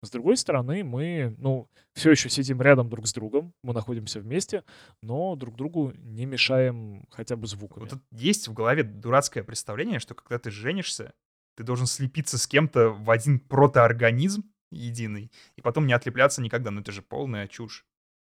[0.03, 4.62] С другой стороны, мы, ну, все еще сидим рядом друг с другом, мы находимся вместе,
[5.03, 7.80] но друг другу не мешаем хотя бы звуками.
[7.80, 11.14] Вот тут есть в голове дурацкое представление, что когда ты женишься,
[11.57, 16.70] ты должен слепиться с кем-то в один протоорганизм единый, и потом не отлепляться никогда.
[16.70, 17.84] Ну это же полная чушь.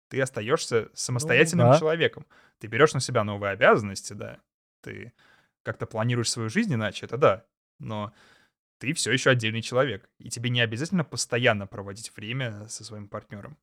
[0.09, 1.79] Ты остаешься самостоятельным Ну да.
[1.79, 2.27] человеком.
[2.59, 4.39] Ты берешь на себя новые обязанности, да.
[4.83, 5.13] Ты
[5.63, 7.45] как-то планируешь свою жизнь иначе, это да.
[7.79, 8.13] Но
[8.79, 10.09] ты все еще отдельный человек.
[10.19, 13.57] И тебе не обязательно постоянно проводить время со своим партнером.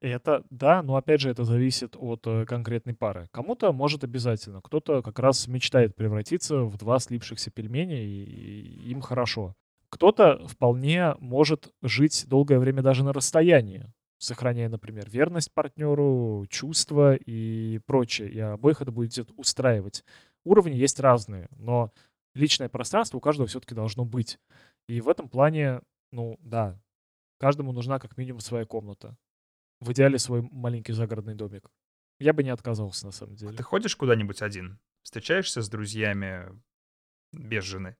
[0.00, 3.28] Это, да, но опять же это зависит от э, конкретной пары.
[3.32, 9.02] Кому-то может обязательно, кто-то как раз мечтает превратиться в два слипшихся пельменя, и, и им
[9.02, 9.54] хорошо.
[9.90, 17.80] Кто-то вполне может жить долгое время даже на расстоянии, сохраняя, например, верность партнеру, чувства и
[17.84, 18.30] прочее.
[18.30, 20.02] И обоих это будет устраивать.
[20.44, 21.92] Уровни есть разные, но
[22.34, 24.38] личное пространство у каждого все-таки должно быть.
[24.88, 25.80] И в этом плане,
[26.12, 26.80] ну да,
[27.38, 29.16] каждому нужна как минимум своя комната.
[29.80, 31.70] В идеале свой маленький загородный домик.
[32.18, 33.56] Я бы не отказался, на самом А деле.
[33.56, 34.78] ты ходишь куда-нибудь один?
[35.02, 36.48] Встречаешься с друзьями
[37.32, 37.96] без жены?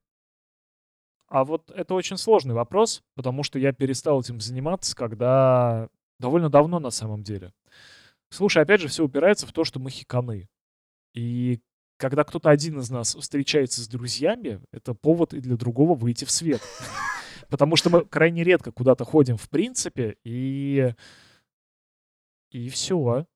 [1.29, 6.81] А вот это очень сложный вопрос, потому что я перестал этим заниматься, когда довольно давно
[6.81, 7.55] на самом деле.
[8.31, 10.49] Слушай, опять же, все упирается в то, что мы хиканы.
[11.15, 11.61] И
[12.01, 16.31] когда кто-то один из нас встречается с друзьями, это повод и для другого выйти в
[16.31, 16.63] свет.
[17.51, 20.93] Потому что мы крайне редко куда-то ходим в принципе, и...
[22.51, 23.27] И все.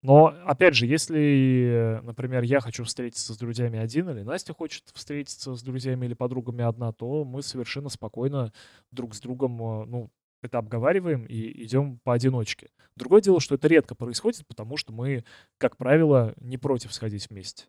[0.00, 5.54] Но, опять же, если, например, я хочу встретиться с друзьями один, или Настя хочет встретиться
[5.54, 8.52] с друзьями или подругами одна, то мы совершенно спокойно
[8.92, 10.10] друг с другом, э, ну,
[10.42, 12.70] это обговариваем и идем поодиночке.
[12.96, 15.24] Другое дело, что это редко происходит, потому что мы,
[15.58, 17.66] как правило, не против сходить вместе.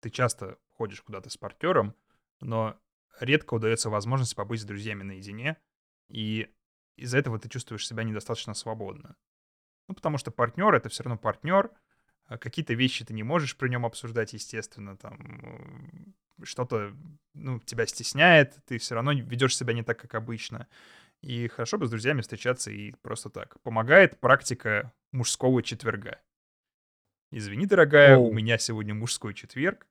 [0.00, 1.94] Ты часто ходишь куда-то с партнером,
[2.40, 2.78] но
[3.20, 5.56] редко удается возможность побыть с друзьями наедине,
[6.08, 6.48] и
[6.96, 9.16] из-за этого ты чувствуешь себя недостаточно свободно.
[9.88, 11.70] Ну, потому что партнер— это все равно партнер,
[12.26, 16.94] а какие-то вещи ты не можешь при нем обсуждать, естественно, там э, что-то,
[17.34, 20.68] ну, тебя стесняет, ты все равно ведешь себя не так, как обычно.
[21.22, 23.60] И хорошо бы с друзьями встречаться и просто так.
[23.62, 26.20] Помогает практика мужского четверга.
[27.30, 28.32] Извини, дорогая, у Оу.
[28.32, 29.86] меня сегодня мужской четверг.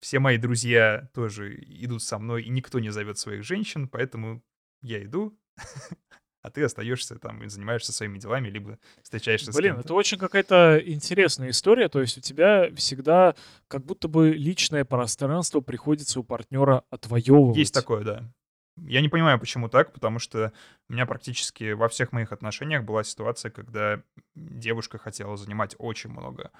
[0.00, 4.42] Все мои друзья тоже идут со мной, и никто не зовет своих женщин, поэтому
[4.82, 5.36] я иду,
[6.42, 10.80] а ты остаешься там и занимаешься своими делами, либо встречаешься с Блин, это очень какая-то
[10.84, 11.88] интересная история.
[11.88, 13.34] То есть у тебя всегда
[13.68, 17.56] как будто бы личное пространство приходится у партнера отвоевывать.
[17.56, 18.32] Есть такое, да.
[18.76, 20.52] Я не понимаю, почему так, потому что
[20.88, 24.02] у меня практически во всех моих отношениях была ситуация, когда
[24.34, 26.50] девушка хотела занимать очень много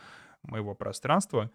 [0.42, 1.50] моего пространства,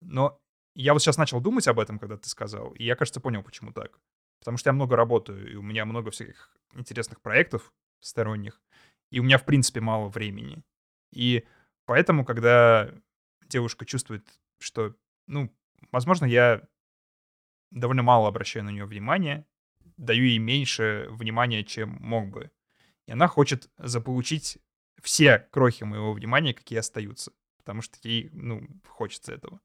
[0.00, 0.40] но
[0.74, 3.72] я вот сейчас начал думать об этом, когда ты сказал, и я, кажется, понял, почему
[3.72, 3.98] так.
[4.40, 8.60] Потому что я много работаю, и у меня много всяких интересных проектов сторонних,
[9.10, 10.62] и у меня, в принципе, мало времени.
[11.12, 11.46] И
[11.86, 12.90] поэтому, когда
[13.48, 14.26] девушка чувствует,
[14.58, 14.94] что,
[15.26, 15.52] ну,
[15.92, 16.62] возможно, я
[17.70, 19.46] довольно мало обращаю на нее внимания,
[20.00, 22.50] даю ей меньше внимания, чем мог бы.
[23.06, 24.58] И она хочет заполучить
[25.02, 27.32] все крохи моего внимания, какие остаются.
[27.58, 29.60] Потому что ей, ну, хочется этого.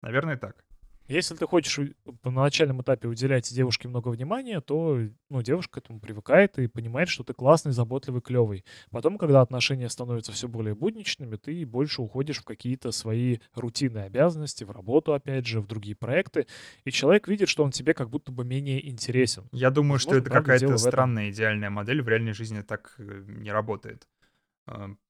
[0.00, 0.64] Наверное, так.
[1.08, 1.78] Если ты хочешь
[2.24, 4.98] на начальном этапе уделять девушке много внимания, то
[5.28, 8.64] ну, девушка к этому привыкает и понимает, что ты классный, заботливый, клевый.
[8.90, 14.64] Потом, когда отношения становятся все более будничными, ты больше уходишь в какие-то свои рутинные обязанности,
[14.64, 16.46] в работу, опять же, в другие проекты,
[16.84, 19.48] и человек видит, что он тебе как будто бы менее интересен.
[19.52, 22.02] Я думаю, Возможно, что это какая-то странная идеальная модель.
[22.02, 24.06] В реальной жизни так э, не работает.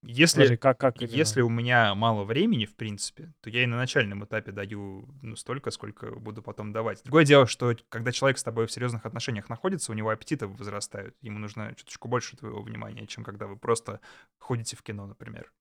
[0.03, 3.77] Если, Подожди, как, как если у меня мало времени, в принципе, то я и на
[3.77, 7.03] начальном этапе даю ну, столько, сколько буду потом давать.
[7.05, 11.15] Другое дело, что когда человек с тобой в серьезных отношениях находится, у него аппетиты возрастают.
[11.21, 14.01] Ему нужно чуточку больше твоего внимания, чем когда вы просто
[14.39, 15.53] ходите в кино, например.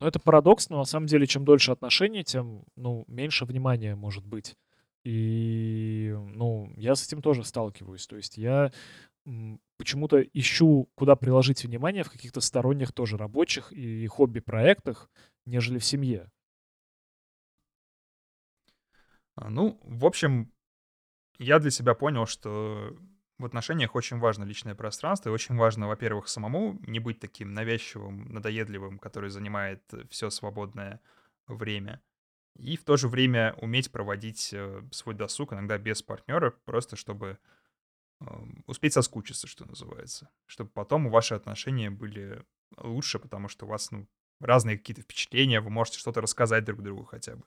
[0.00, 4.24] Ну, это парадокс, но на самом деле, чем дольше отношения, тем ну, меньше внимания может
[4.24, 4.56] быть.
[5.04, 8.06] И, ну, я с этим тоже сталкиваюсь.
[8.06, 8.72] То есть я
[9.76, 15.10] почему-то ищу, куда приложить внимание в каких-то сторонних тоже рабочих и хобби-проектах,
[15.46, 16.30] нежели в семье.
[19.36, 20.52] А, ну, в общем,
[21.38, 22.96] я для себя понял, что
[23.38, 28.32] в отношениях очень важно личное пространство, и очень важно, во-первых, самому не быть таким навязчивым,
[28.32, 31.00] надоедливым, который занимает все свободное
[31.46, 32.02] время,
[32.58, 37.38] и в то же время уметь проводить э, свой досуг иногда без партнера, просто чтобы
[38.66, 40.28] успеть соскучиться, что называется.
[40.46, 42.44] Чтобы потом ваши отношения были
[42.76, 44.06] лучше, потому что у вас ну,
[44.40, 47.44] разные какие-то впечатления, вы можете что-то рассказать друг другу хотя бы.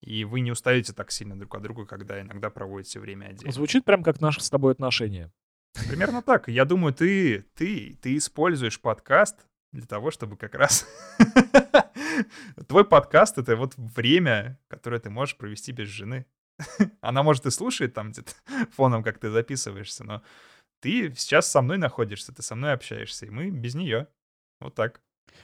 [0.00, 3.52] И вы не устаете так сильно друг от друга, когда иногда проводите время отдельно.
[3.52, 5.32] Звучит прям как наши с тобой отношения.
[5.88, 6.48] Примерно так.
[6.48, 10.86] Я думаю, ты, ты, ты используешь подкаст для того, чтобы как раз...
[12.68, 16.26] Твой подкаст— это вот время, которое ты можешь провести без жены.
[17.00, 18.32] Она, может, и слушает там где-то
[18.72, 20.22] фоном, как ты записываешься, но
[20.80, 24.08] ты сейчас со мной находишься, ты со мной общаешься, и мы без нее.
[24.60, 25.00] Вот так.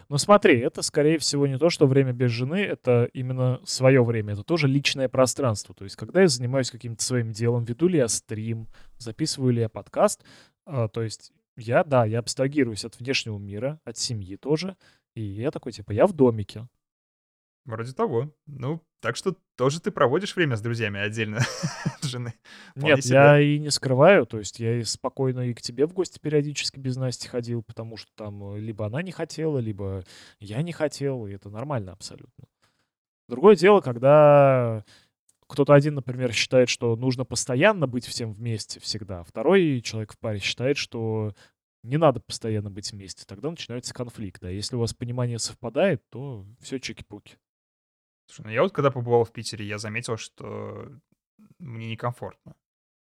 [0.08, 4.34] Ну смотри, это, скорее всего, не то, что время без жены, это именно свое время,
[4.34, 5.74] это тоже личное пространство.
[5.74, 9.68] То есть, когда я занимаюсь каким-то своим делом, веду ли я стрим, записываю ли я
[9.68, 10.24] подкаст,
[10.66, 14.76] а, то есть я, да, я абстрагируюсь от внешнего мира, от семьи тоже,
[15.14, 16.68] и я такой, типа, я в домике,
[17.66, 18.34] Вроде того.
[18.46, 21.38] Ну, так что тоже ты проводишь время с друзьями отдельно
[21.84, 22.34] от жены.
[22.74, 24.26] Нет, я и не скрываю.
[24.26, 27.96] То есть я и спокойно и к тебе в гости периодически без Насти ходил, потому
[27.96, 30.04] что там э, либо она не хотела, либо
[30.38, 32.44] я не хотел, и это нормально абсолютно.
[33.28, 34.84] Другое дело, когда
[35.46, 39.24] кто-то один, например, считает, что нужно постоянно быть всем вместе всегда.
[39.24, 41.34] Второй человек в паре считает, что
[41.82, 43.24] не надо постоянно быть вместе.
[43.26, 44.44] Тогда начинается конфликт.
[44.44, 47.36] А если у вас понимание совпадает, то все чики-пуки.
[48.30, 50.88] Слушай, ну я вот когда побывал в Питере, я заметил, что
[51.58, 52.54] мне некомфортно.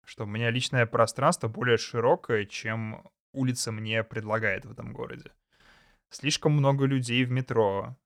[0.05, 5.33] Что у меня личное пространство более широкое, чем улица мне предлагает в этом городе.
[6.11, 7.97] Слишком много людей в метро,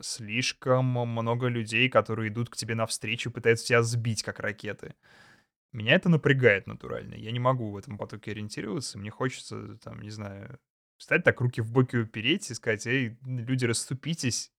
[0.00, 4.94] слишком много людей, которые идут к тебе навстречу, пытаются тебя сбить, как ракеты.
[5.72, 7.14] Меня это напрягает натурально.
[7.14, 8.98] Я не могу в этом потоке ориентироваться.
[8.98, 10.58] Мне хочется, там, не знаю,
[10.98, 14.52] встать так, руки в боки упереть и сказать, эй, люди, расступитесь,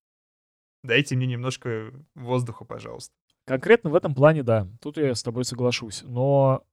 [0.82, 3.14] Дайте мне немножко воздуха, пожалуйста.
[3.46, 4.68] Конкретно в этом плане, да.
[4.80, 6.02] Тут я с тобой соглашусь.
[6.02, 6.64] Но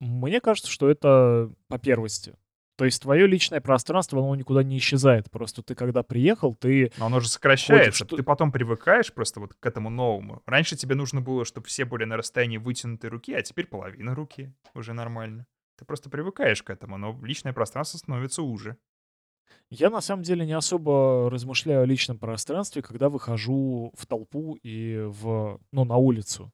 [0.00, 2.34] мне кажется, что это по первости.
[2.76, 5.30] То есть твое личное пространство, оно никуда не исчезает.
[5.30, 6.90] Просто ты, когда приехал, ты...
[6.98, 8.04] Но оно же сокращается.
[8.04, 10.42] Ходишь, ты потом привыкаешь просто вот к этому новому.
[10.44, 14.52] Раньше тебе нужно было, чтобы все были на расстоянии вытянутой руки, а теперь половина руки.
[14.74, 15.46] Уже нормально.
[15.78, 18.76] Ты просто привыкаешь к этому, но личное пространство становится уже.
[19.70, 25.04] Я на самом деле не особо размышляю о личном пространстве, когда выхожу в толпу и
[25.06, 26.52] в, ну, на улицу.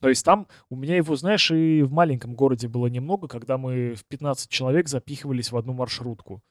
[0.00, 3.94] То есть там у меня его, знаешь, и в маленьком городе было немного, когда мы
[3.94, 6.42] в 15 человек запихивались в одну маршрутку.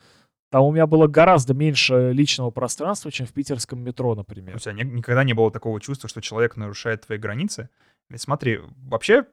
[0.49, 4.55] Там у меня было гораздо меньше личного пространства, чем в питерском метро, например.
[4.55, 7.69] У тебя никогда не было такого чувства, что человек нарушает твои границы?
[8.09, 9.25] Ведь смотри, вообще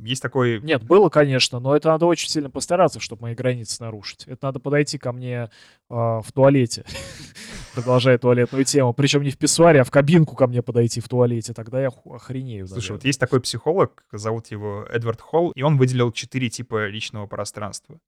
[0.00, 0.60] есть такой...
[0.60, 4.24] Нет, было, конечно, но это надо очень сильно постараться, чтобы мои границы нарушить.
[4.26, 5.48] Это надо подойти ко мне э,
[5.88, 6.84] в туалете,
[7.74, 8.92] продолжая туалетную тему.
[8.94, 11.52] Причем не в писсуаре, а в кабинку ко мне подойти в туалете.
[11.52, 12.66] Тогда я охренею.
[12.68, 17.26] Слушай, вот есть такой психолог, зовут его Эдвард Холл, и он выделил четыре типа личного
[17.26, 17.98] пространства.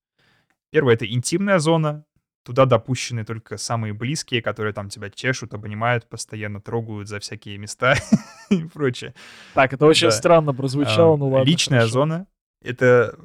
[0.71, 2.05] Первое— это интимная зона,
[2.45, 7.95] Туда допущены только самые близкие, которые там тебя чешут, обнимают, постоянно трогают за всякие места
[8.51, 9.15] и прочее.
[9.55, 10.13] Так, это очень да.
[10.13, 11.49] странно прозвучало, а, ну ладно.
[11.49, 11.93] Личная хорошо.
[11.93, 12.27] зона—
[12.63, 13.19] это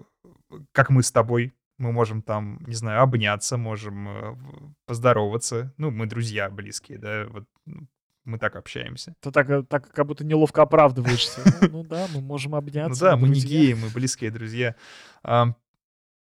[0.72, 1.54] как мы с тобой.
[1.78, 4.36] Мы можем там, не знаю, обняться, можем э,
[4.86, 5.74] поздороваться.
[5.78, 7.88] Ну, мы друзья близкие, да, вот ну,
[8.26, 9.16] мы так общаемся.
[9.22, 11.42] Ты так, э, так как будто неловко оправдываешься.
[11.62, 13.04] Ну, ну да, мы можем обняться.
[13.04, 14.76] Ну да, мы не геи, мы близкие друзья.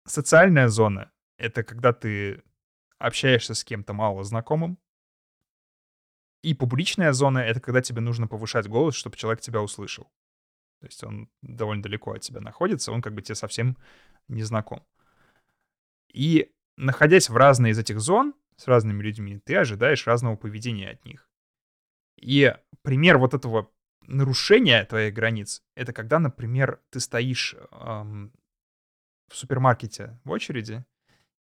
[0.07, 2.43] Социальная зона— это когда ты
[2.99, 4.79] общаешься с кем-то мало знакомым.
[6.43, 10.05] И публичная зона— это когда тебе нужно повышать голос, чтобы человек тебя услышал.
[10.81, 13.77] То есть он довольно далеко от тебя находится, он как бы тебе совсем
[14.29, 14.87] не знаком.
[16.13, 21.05] И находясь в разные из этих зон с разными людьми, ты ожидаешь разного поведения от
[21.05, 21.29] них.
[22.17, 23.71] И пример вот этого
[24.03, 28.33] нарушения твоих границ, это когда, например, ты стоишь эм,
[29.29, 30.85] в супермаркете в очереди,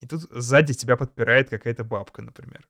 [0.03, 2.69] и тут сзади тебя подпирает какая-то бабка, например,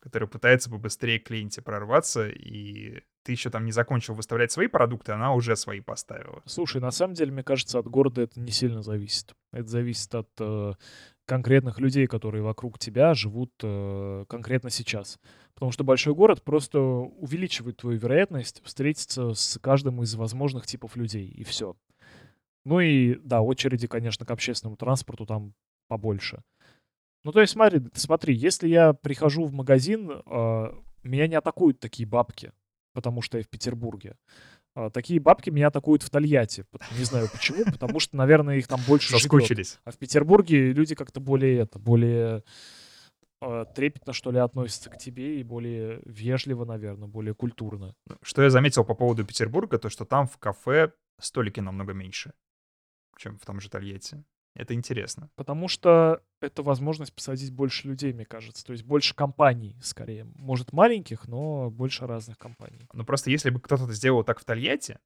[0.00, 5.12] которая пытается побыстрее к клиенте прорваться, и ты еще там не закончил выставлять свои продукты,
[5.12, 6.42] она уже свои поставила.
[6.44, 9.34] Слушай, на самом деле, мне кажется, от города это не сильно зависит.
[9.50, 10.74] Это зависит от э,
[11.24, 15.18] конкретных людей, которые вокруг тебя живут э, конкретно сейчас.
[15.54, 21.28] Потому что большой город просто увеличивает твою вероятность встретиться с каждым из возможных типов людей,
[21.28, 21.76] и все.
[22.66, 25.54] Ну и, да, очереди, конечно, к общественному транспорту там
[25.88, 26.42] побольше.
[27.24, 30.66] Ну, то есть, смотри, смотри, если я прихожу в магазин, э,
[31.02, 32.52] меня не атакуют такие бабки,
[32.92, 34.16] потому что я в Петербурге.
[34.76, 36.66] Э, такие бабки меня атакуют в Тольятти.
[36.98, 39.68] Не знаю почему, потому что, наверное, их там больше Соскучились.
[39.68, 39.80] живет.
[39.84, 42.42] А в Петербурге люди как-то более это, более
[43.40, 47.94] э, трепетно, что ли, относятся к тебе и более вежливо, наверное, более культурно.
[48.22, 52.32] Что я заметил по поводу Петербурга, то что там в кафе столики намного меньше,
[53.16, 54.24] чем в том же Тольятти.
[54.54, 55.30] Это интересно.
[55.34, 58.64] Потому что это возможность посадить больше людей, мне кажется.
[58.64, 60.24] То есть больше компаний, скорее.
[60.36, 62.86] Может, маленьких, но больше разных компаний.
[62.92, 64.98] Ну, просто если бы кто-то сделал так в Тольятти,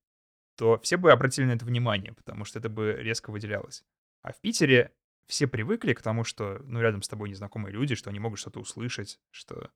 [0.56, 3.84] то все бы обратили на это внимание, потому что это бы резко выделялось.
[4.22, 4.92] А в Питере
[5.26, 8.60] все привыкли к тому, что, ну, рядом с тобой незнакомые люди, что они могут что-то
[8.60, 9.70] услышать, что,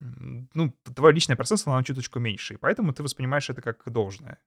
[0.00, 4.38] ну, твое личное пространство, оно чуточку меньше, и поэтому ты воспринимаешь это как должное.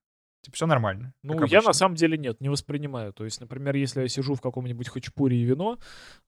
[0.48, 1.14] Типа все нормально.
[1.24, 3.12] Ну, я на самом деле нет, не воспринимаю.
[3.12, 5.78] То есть, например, если я сижу в каком-нибудь хачапуре и вино,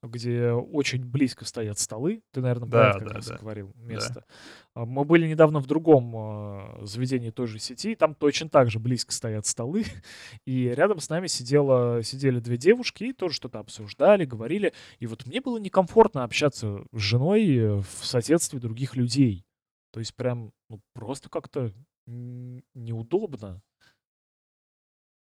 [0.02, 3.38] где очень близко стоят столы, ты, наверное, да, как да, раз да.
[3.38, 4.26] говорил, место.
[4.74, 4.84] Да.
[4.84, 9.10] Мы были недавно в другом э, заведении той же сети, там точно так же близко
[9.14, 9.84] стоят столы,
[10.44, 14.74] и рядом с нами сидела, сидели две девушки и тоже что-то обсуждали, говорили.
[14.98, 19.46] И вот мне было некомфортно общаться с женой в соседстве других людей.
[19.92, 21.72] То есть прям ну, просто как-то
[22.06, 23.62] неудобно.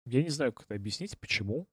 [0.07, 1.69] Я не знаю, как это объяснить, почему.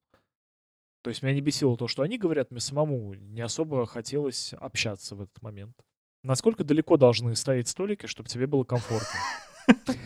[1.03, 5.15] То есть меня не бесило то, что они говорят, мне самому не особо хотелось общаться
[5.15, 5.75] в этот момент.
[6.23, 9.19] Насколько далеко должны стоять столики, чтобы тебе было комфортно?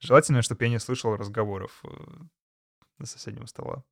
[0.00, 1.88] Желательно, чтобы я не слышал разговоров э,
[2.98, 3.84] на соседнем стола.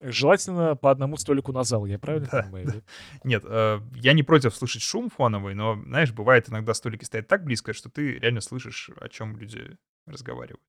[0.00, 2.66] Желательно по одному столику на зал, я правильно да, понимаю?
[2.66, 2.80] Да.
[3.24, 7.44] Нет, э, я не против слышать шум фоновый, но, знаешь, бывает иногда столики стоят так
[7.44, 10.64] близко, что ты реально слышишь, о чем люди разговаривают.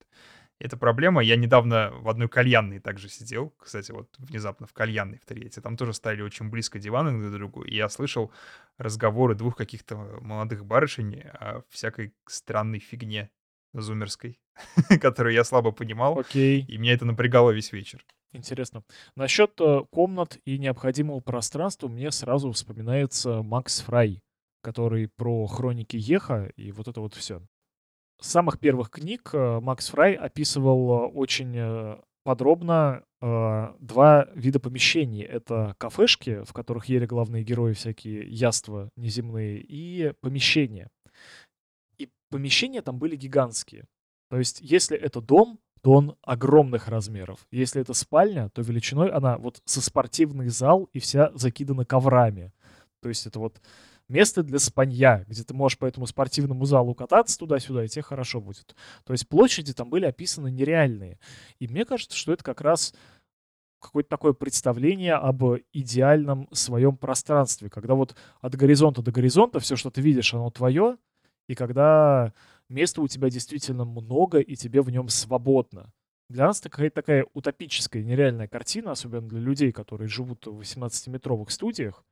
[0.60, 1.22] Это проблема.
[1.22, 3.54] Я недавно в одной кальянной также сидел.
[3.58, 5.60] Кстати, вот внезапно в кальянной в Тольятти.
[5.60, 7.64] Там тоже стали очень близко диваны друг к другу.
[7.64, 8.32] И я слышал
[8.78, 13.30] разговоры двух каких-то молодых барышень о всякой странной фигне
[13.74, 14.40] зумерской,
[15.02, 16.20] которую я слабо понимал.
[16.20, 16.64] Окей.
[16.68, 18.06] И меня это напрягало весь вечер.
[18.32, 18.84] Интересно.
[19.16, 24.24] Насчет э, комнат и необходимого пространства мне сразу вспоминается Макс Фрай,
[24.62, 27.42] который про хроники Еха и вот это вот все
[28.20, 35.22] с самых первых книг э, Макс Фрай описывал э, очень э, подробно два вида помещений.
[35.22, 40.90] Это кафешки, в которых ели главные герои всякие яства неземные, и помещения.
[41.98, 43.86] И помещения там были гигантские.
[44.30, 47.46] То есть, если это дом, то он огромных размеров.
[47.50, 52.52] Если это спальня, то величиной она вот со спортивный зал и вся закидана коврами.
[53.02, 53.62] То есть это вот
[54.10, 58.42] место для спанья, где ты можешь по этому спортивному залу кататься туда-сюда, и тебе хорошо
[58.42, 58.76] будет.
[59.06, 61.20] То есть площади там были описаны нереальные.
[61.60, 62.94] И мне кажется, что это как раз
[63.80, 65.44] какое-то такое представление об
[65.74, 70.98] идеальном своем пространстве, когда вот от горизонта до горизонта все, что ты видишь, оно твое,
[71.48, 72.34] и когда
[72.70, 75.92] места у тебя действительно много, и тебе в нем свободно.
[76.30, 82.04] Для нас такая такая утопическая, нереальная картина, особенно для людей, которые живут в 18-метровых студиях,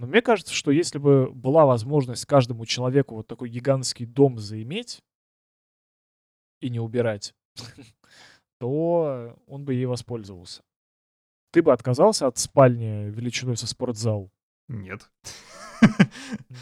[0.00, 5.02] но мне кажется, что если бы была возможность каждому человеку вот такой гигантский дом заиметь
[6.62, 7.34] и не убирать,
[8.60, 10.62] то он бы ей воспользовался.
[11.52, 14.30] Ты бы отказался от спальни величиной со спортзал?
[14.68, 15.10] Нет.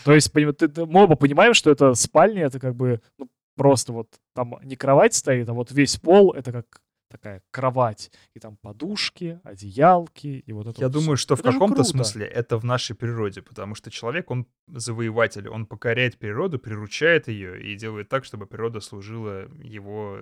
[0.05, 4.09] То есть ты, мы оба понимаем, что это спальня, это как бы ну, просто вот
[4.35, 9.41] там не кровать стоит, а вот весь пол это как такая кровать, и там подушки,
[9.45, 11.23] одеялки, и вот это Я вот думаю, все.
[11.23, 15.67] что это в каком-то смысле это в нашей природе, потому что человек, он завоеватель, он
[15.67, 20.21] покоряет природу, приручает ее и делает так, чтобы природа служила его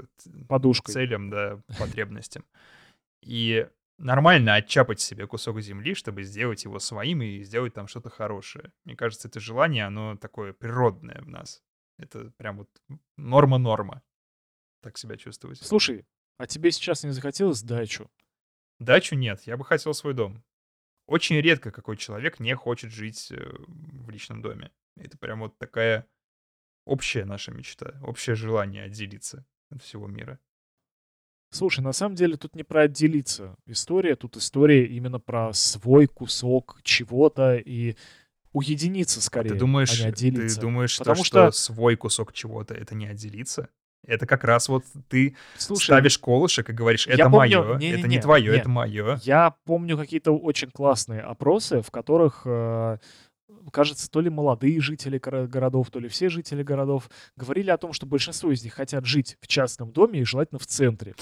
[0.48, 0.92] Подушкой.
[0.94, 2.44] целям, да, потребностям.
[3.22, 3.66] И
[3.98, 8.72] нормально отчапать себе кусок земли, чтобы сделать его своим и сделать там что-то хорошее.
[8.84, 11.62] Мне кажется, это желание, оно такое природное в нас.
[11.98, 12.68] Это прям вот
[13.16, 14.02] норма-норма
[14.82, 15.58] так себя чувствовать.
[15.62, 16.04] Слушай,
[16.38, 18.10] А тебе сейчас не захотелось дачу?
[18.78, 20.44] Дачу нет, я бы хотел свой дом.
[21.06, 24.72] Очень редко какой человек не хочет жить э, в личном доме.
[24.96, 26.06] Это прям вот такая
[26.84, 30.38] общая наша мечта, общее желание отделиться от всего мира.
[31.50, 33.56] Слушай, на самом деле тут не про отделиться.
[33.66, 37.96] История, тут история именно про свой кусок чего-то и
[38.52, 40.56] уединиться скорее, а ты думаешь, а не отделиться.
[40.56, 43.70] Ты думаешь, Потому что, что свой кусок чего-то— это не отделиться?
[44.06, 48.08] Это как раз вот ты Слушай, ставишь колышек и говоришь, это помню- мое, это не-не-не,
[48.08, 48.58] не твое, не.
[48.58, 49.20] это мое.
[49.22, 52.98] Я помню какие-то очень классные опросы, в которых, э,
[53.72, 57.92] кажется, то ли молодые жители горо- городов, то ли все жители городов говорили о том,
[57.92, 61.14] что большинство из них хотят жить в частном доме и желательно в центре.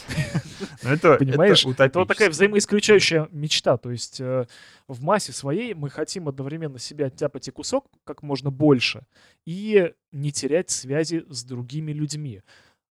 [0.83, 3.79] Но это, Понимаешь, это Это вот такая взаимоисключающая мечта.
[3.79, 4.47] То есть э,
[4.89, 9.07] в массе своей мы хотим одновременно себе оттяпать и кусок как можно больше
[9.47, 12.43] и не терять связи с другими людьми.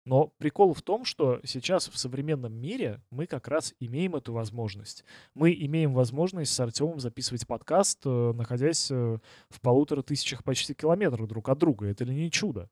[0.09, 5.05] Но прикол в том, что сейчас в современном мире мы как раз имеем эту возможность.
[5.35, 9.19] Мы имеем возможность с Артемом записывать подкаст, э, находясь э,
[9.51, 11.89] в полутора тысячах почти километрах друг от друга.
[11.89, 12.71] Это ли не чудо?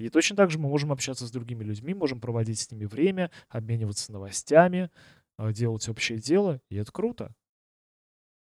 [0.00, 3.30] И точно так же мы можем общаться с другими людьми, можем проводить с ними время,
[3.48, 4.90] обмениваться новостями,
[5.38, 7.32] э, делать общее дело, и это круто.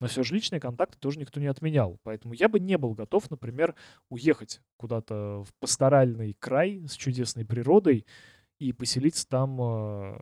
[0.04, 1.98] Но все же личные контакты тоже никто не отменял.
[2.02, 3.74] Поэтому я бы не был готов, например,
[4.10, 8.04] уехать куда-то в пасторальный край с чудесной природой
[8.58, 10.18] и поселиться там э,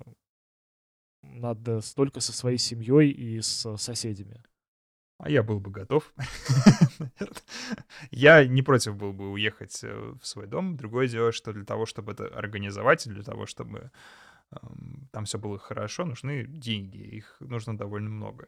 [1.23, 4.45] надо столько со своей семьей и с соседями.
[5.19, 6.15] А я был бы готов.
[8.13, 10.77] Я не против был бы уехать э, в свой дом.
[10.77, 13.91] Другое дело, что для того, чтобы это организовать, для того, чтобы
[14.53, 16.99] эм, там все было хорошо, нужны деньги.
[16.99, 18.47] Их нужно довольно много.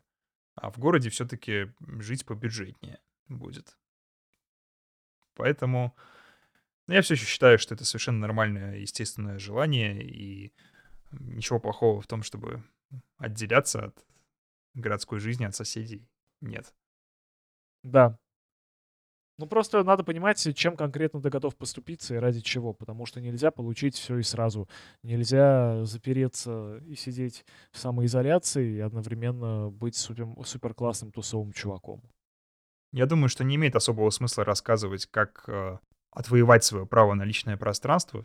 [0.55, 3.77] А в городе все-таки жить побюджетнее будет.
[5.35, 5.97] Поэтому
[6.87, 10.53] ну, я все еще считаю, что это совершенно нормальное, естественное желание, и
[11.13, 12.63] ничего плохого в том, чтобы
[13.17, 14.07] отделяться от
[14.75, 16.07] городской жизни, от соседей.
[16.41, 16.75] Нет.
[17.83, 18.19] Да.
[19.37, 23.51] Ну, просто надо понимать, чем конкретно ты готов поступиться и ради чего, потому что нельзя
[23.51, 24.69] получить все и сразу.
[25.03, 32.01] Нельзя запереться и сидеть в самоизоляции и одновременно быть супер, супер классным тусовым чуваком.
[32.93, 35.79] Я думаю, что не имеет особого смысла рассказывать, как э,
[36.13, 38.25] отвоевать свое право на личное пространство.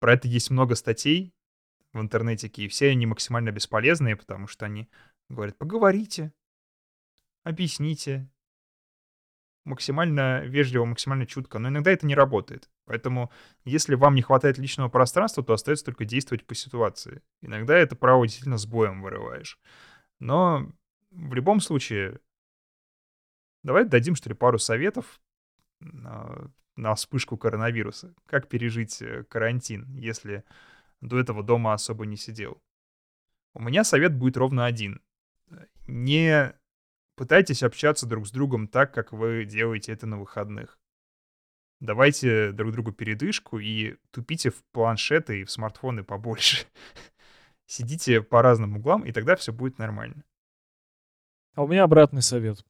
[0.00, 1.32] Про это есть много статей
[1.94, 4.90] в интернете, и все они максимально бесполезные, потому что они
[5.30, 6.34] говорят, поговорите,
[7.42, 8.28] объясните,
[9.64, 12.68] максимально вежливо, максимально чутко, но иногда это не работает.
[12.84, 13.30] Поэтому,
[13.64, 17.22] если вам не хватает личного пространства, то остается только действовать по ситуации.
[17.40, 19.58] Иногда это право действительно с боем вырываешь.
[20.18, 20.70] Но
[21.10, 22.20] в любом случае,
[23.62, 25.20] давай дадим, что ли, пару советов
[25.80, 28.14] на, на вспышку коронавируса.
[28.26, 30.44] Как пережить э, карантин, если
[31.00, 32.62] до этого дома особо не сидел.
[33.54, 35.02] У меня совет будет ровно один.
[35.86, 36.54] Не
[37.16, 40.78] пытайтесь общаться друг с другом так, как вы делаете это на выходных.
[41.80, 46.66] Давайте друг другу передышку и тупите в планшеты и в смартфоны побольше.
[47.66, 50.24] Сидите по разным углам, и тогда все будет нормально.
[51.54, 52.64] А у меня обратный совет.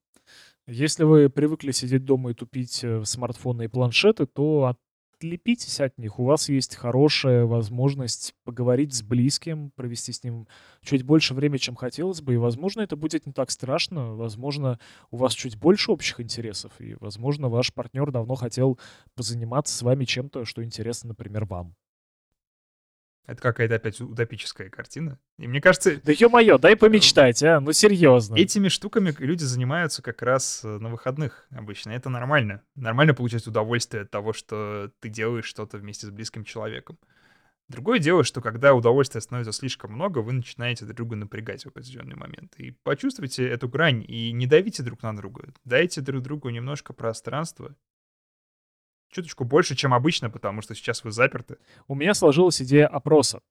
[0.66, 4.76] Если вы привыкли сидеть дома и тупить э, в смартфоны и планшеты, то
[5.22, 6.18] отлепитесь от них.
[6.18, 10.48] У вас есть хорошая возможность поговорить с близким, провести с ним
[10.82, 12.34] чуть больше времени, чем хотелось бы.
[12.34, 14.14] И, возможно, это будет не так страшно.
[14.14, 16.72] Возможно, у вас чуть больше общих интересов.
[16.80, 18.78] И, возможно, ваш партнер давно хотел
[19.14, 21.74] позаниматься с вами чем-то, что интересно, например, вам.
[23.26, 25.18] Это какая-то опять утопическая картина.
[25.38, 27.60] И мне кажется, Да ё-моё, дай помечтать, а?
[27.60, 28.34] Ну, серьезно.
[28.34, 31.90] этими штуками люди занимаются как раз э, на выходных обычно.
[31.90, 32.62] Это нормально.
[32.74, 36.98] Нормально получать удовольствие от того, что ты делаешь что-то вместе с близким человеком.
[37.68, 42.16] Другое дело, что когда удовольствия становится слишком много, вы начинаете друг друга напрягать в определенный
[42.16, 42.54] момент.
[42.58, 45.54] И почувствуйте эту грань, и не давите друг на друга.
[45.64, 47.74] Дайте друг другу немножко пространства.
[49.12, 51.58] Чуточку больше, чем обычно, потому что сейчас вы заперты.
[51.86, 53.42] У меня сложилась идея опроса.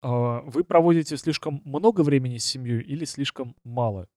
[0.00, 4.08] А, Вы проводите слишком много времени с семьей или слишком мало?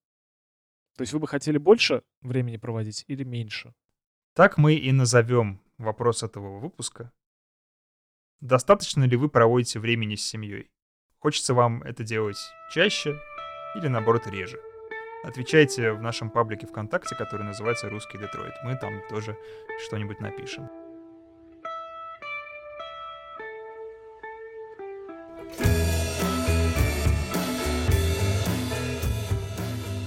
[0.96, 3.74] То есть вы бы хотели больше времени проводить или меньше?
[4.36, 7.12] Так мы и назовем вопрос этого выпуска.
[8.40, 10.72] Достаточно ли вы проводите времени с семьей?
[11.20, 12.38] Хочется вам это делать
[12.72, 13.20] чаще
[13.76, 14.62] или наоборот реже?
[15.24, 18.54] Отвечайте в нашем паблике ВКонтакте, который называется «Русский Детройт».
[18.66, 19.38] Мы там тоже
[19.86, 20.70] что-нибудь напишем.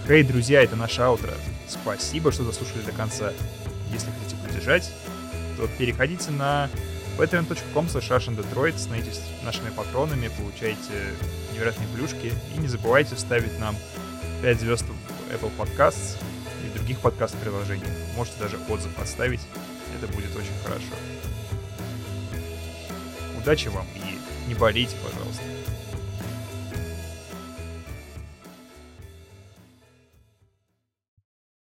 [0.06, 1.32] Хей, друзья, это наше аутро.
[1.66, 3.32] Спасибо, что дослушали до конца.
[3.90, 4.92] Если хотите поддержать,
[5.56, 6.68] то переходите на
[7.16, 11.14] patreon.com Detroit становитесь нашими патронами, получаете
[11.54, 13.74] невероятные плюшки и не забывайте ставить нам
[14.42, 16.16] 5 звезд в Apple Podcasts
[16.64, 17.90] и в других подкаст-приложениях.
[18.16, 19.40] Можете даже отзыв оставить,
[19.96, 20.84] это будет очень хорошо.
[23.38, 25.42] Удачи вам и не болейте, пожалуйста.